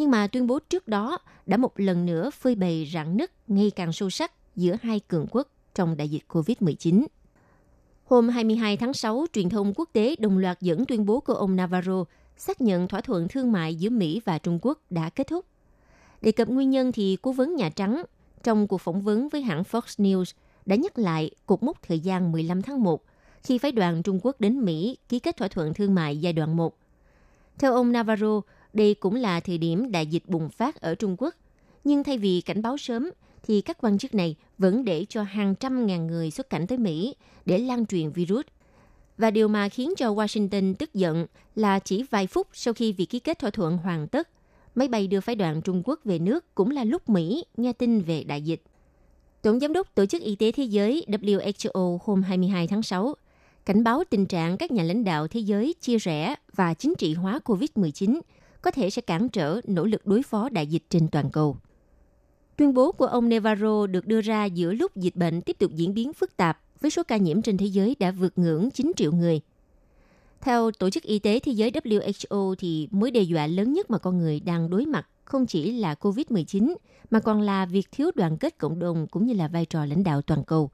[0.00, 3.70] nhưng mà tuyên bố trước đó đã một lần nữa phơi bày rạn nứt ngày
[3.76, 7.06] càng sâu sắc giữa hai cường quốc trong đại dịch COVID-19.
[8.04, 11.56] Hôm 22 tháng 6, truyền thông quốc tế đồng loạt dẫn tuyên bố của ông
[11.56, 12.04] Navarro
[12.36, 15.46] xác nhận thỏa thuận thương mại giữa Mỹ và Trung Quốc đã kết thúc.
[16.20, 18.02] Đề cập nguyên nhân thì cố vấn Nhà Trắng
[18.42, 20.32] trong cuộc phỏng vấn với hãng Fox News
[20.66, 23.04] đã nhắc lại cột mốc thời gian 15 tháng 1
[23.42, 26.56] khi phái đoàn Trung Quốc đến Mỹ ký kết thỏa thuận thương mại giai đoạn
[26.56, 26.76] 1.
[27.58, 28.40] Theo ông Navarro,
[28.72, 31.34] đây cũng là thời điểm đại dịch bùng phát ở Trung Quốc.
[31.84, 33.10] Nhưng thay vì cảnh báo sớm,
[33.42, 36.78] thì các quan chức này vẫn để cho hàng trăm ngàn người xuất cảnh tới
[36.78, 37.14] Mỹ
[37.46, 38.44] để lan truyền virus.
[39.18, 43.06] Và điều mà khiến cho Washington tức giận là chỉ vài phút sau khi việc
[43.06, 44.28] ký kết thỏa thuận hoàn tất,
[44.74, 48.00] máy bay đưa phái đoàn Trung Quốc về nước cũng là lúc Mỹ nghe tin
[48.00, 48.62] về đại dịch.
[49.42, 53.14] Tổng giám đốc Tổ chức Y tế Thế giới WHO hôm 22 tháng 6
[53.66, 57.14] cảnh báo tình trạng các nhà lãnh đạo thế giới chia rẽ và chính trị
[57.14, 58.20] hóa COVID-19
[58.62, 61.56] có thể sẽ cản trở nỗ lực đối phó đại dịch trên toàn cầu.
[62.56, 65.94] Tuyên bố của ông Navarro được đưa ra giữa lúc dịch bệnh tiếp tục diễn
[65.94, 69.12] biến phức tạp với số ca nhiễm trên thế giới đã vượt ngưỡng 9 triệu
[69.12, 69.40] người.
[70.40, 73.98] Theo Tổ chức Y tế Thế giới WHO thì mối đe dọa lớn nhất mà
[73.98, 76.74] con người đang đối mặt không chỉ là COVID-19
[77.10, 80.04] mà còn là việc thiếu đoàn kết cộng đồng cũng như là vai trò lãnh
[80.04, 80.70] đạo toàn cầu.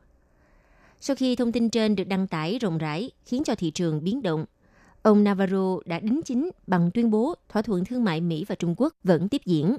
[1.00, 4.22] Sau khi thông tin trên được đăng tải rộng rãi khiến cho thị trường biến
[4.22, 4.44] động,
[5.06, 8.74] ông Navarro đã đính chính bằng tuyên bố thỏa thuận thương mại Mỹ và Trung
[8.76, 9.76] Quốc vẫn tiếp diễn.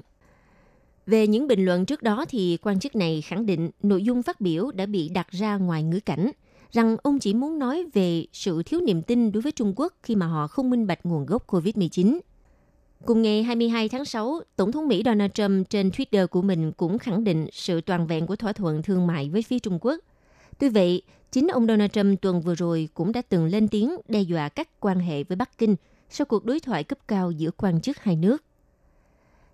[1.06, 4.40] Về những bình luận trước đó thì quan chức này khẳng định nội dung phát
[4.40, 6.30] biểu đã bị đặt ra ngoài ngữ cảnh,
[6.70, 10.16] rằng ông chỉ muốn nói về sự thiếu niềm tin đối với Trung Quốc khi
[10.16, 12.18] mà họ không minh bạch nguồn gốc COVID-19.
[13.04, 16.98] Cùng ngày 22 tháng 6, Tổng thống Mỹ Donald Trump trên Twitter của mình cũng
[16.98, 20.00] khẳng định sự toàn vẹn của thỏa thuận thương mại với phía Trung Quốc.
[20.58, 21.02] Tuy vậy,
[21.32, 24.80] chính ông Donald Trump tuần vừa rồi cũng đã từng lên tiếng đe dọa các
[24.80, 25.76] quan hệ với Bắc Kinh
[26.10, 28.44] sau cuộc đối thoại cấp cao giữa quan chức hai nước.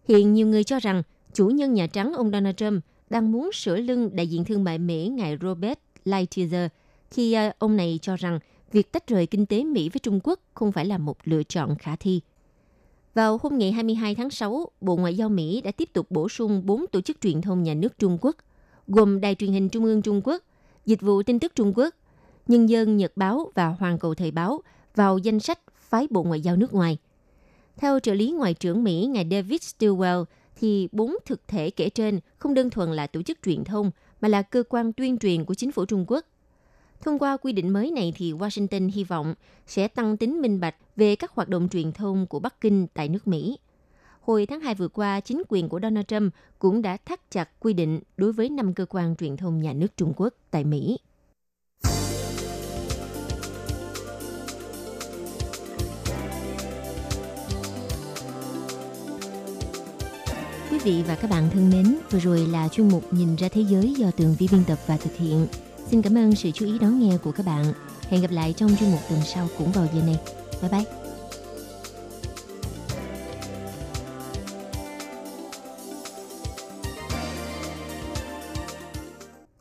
[0.09, 1.03] Hiện nhiều người cho rằng
[1.33, 4.79] chủ nhân Nhà Trắng ông Donald Trump đang muốn sửa lưng đại diện thương mại
[4.79, 6.69] Mỹ ngài Robert Lighthizer
[7.11, 8.39] khi à, ông này cho rằng
[8.73, 11.77] việc tách rời kinh tế Mỹ với Trung Quốc không phải là một lựa chọn
[11.79, 12.21] khả thi.
[13.15, 16.63] Vào hôm ngày 22 tháng 6, Bộ Ngoại giao Mỹ đã tiếp tục bổ sung
[16.67, 18.37] 4 tổ chức truyền thông nhà nước Trung Quốc,
[18.87, 20.43] gồm Đài truyền hình Trung ương Trung Quốc,
[20.87, 21.95] Dịch vụ tin tức Trung Quốc,
[22.47, 24.61] Nhân dân Nhật báo và Hoàng cầu Thời báo
[24.95, 26.99] vào danh sách phái Bộ Ngoại giao nước ngoài.
[27.77, 30.25] Theo trợ lý Ngoại trưởng Mỹ ngài David Stilwell,
[30.57, 34.29] thì bốn thực thể kể trên không đơn thuần là tổ chức truyền thông mà
[34.29, 36.25] là cơ quan tuyên truyền của chính phủ Trung Quốc.
[37.01, 39.35] Thông qua quy định mới này thì Washington hy vọng
[39.67, 43.09] sẽ tăng tính minh bạch về các hoạt động truyền thông của Bắc Kinh tại
[43.09, 43.59] nước Mỹ.
[44.27, 47.73] Hồi tháng 2 vừa qua, chính quyền của Donald Trump cũng đã thắt chặt quy
[47.73, 50.99] định đối với năm cơ quan truyền thông nhà nước Trung Quốc tại Mỹ.
[60.71, 63.61] Quý vị và các bạn thân mến, vừa rồi là chuyên mục Nhìn ra thế
[63.61, 65.47] giới do tường vi biên tập và thực hiện.
[65.87, 67.65] Xin cảm ơn sự chú ý đón nghe của các bạn.
[68.09, 70.19] Hẹn gặp lại trong chuyên mục tuần sau cũng vào giờ này.
[70.63, 71.04] Bye bye!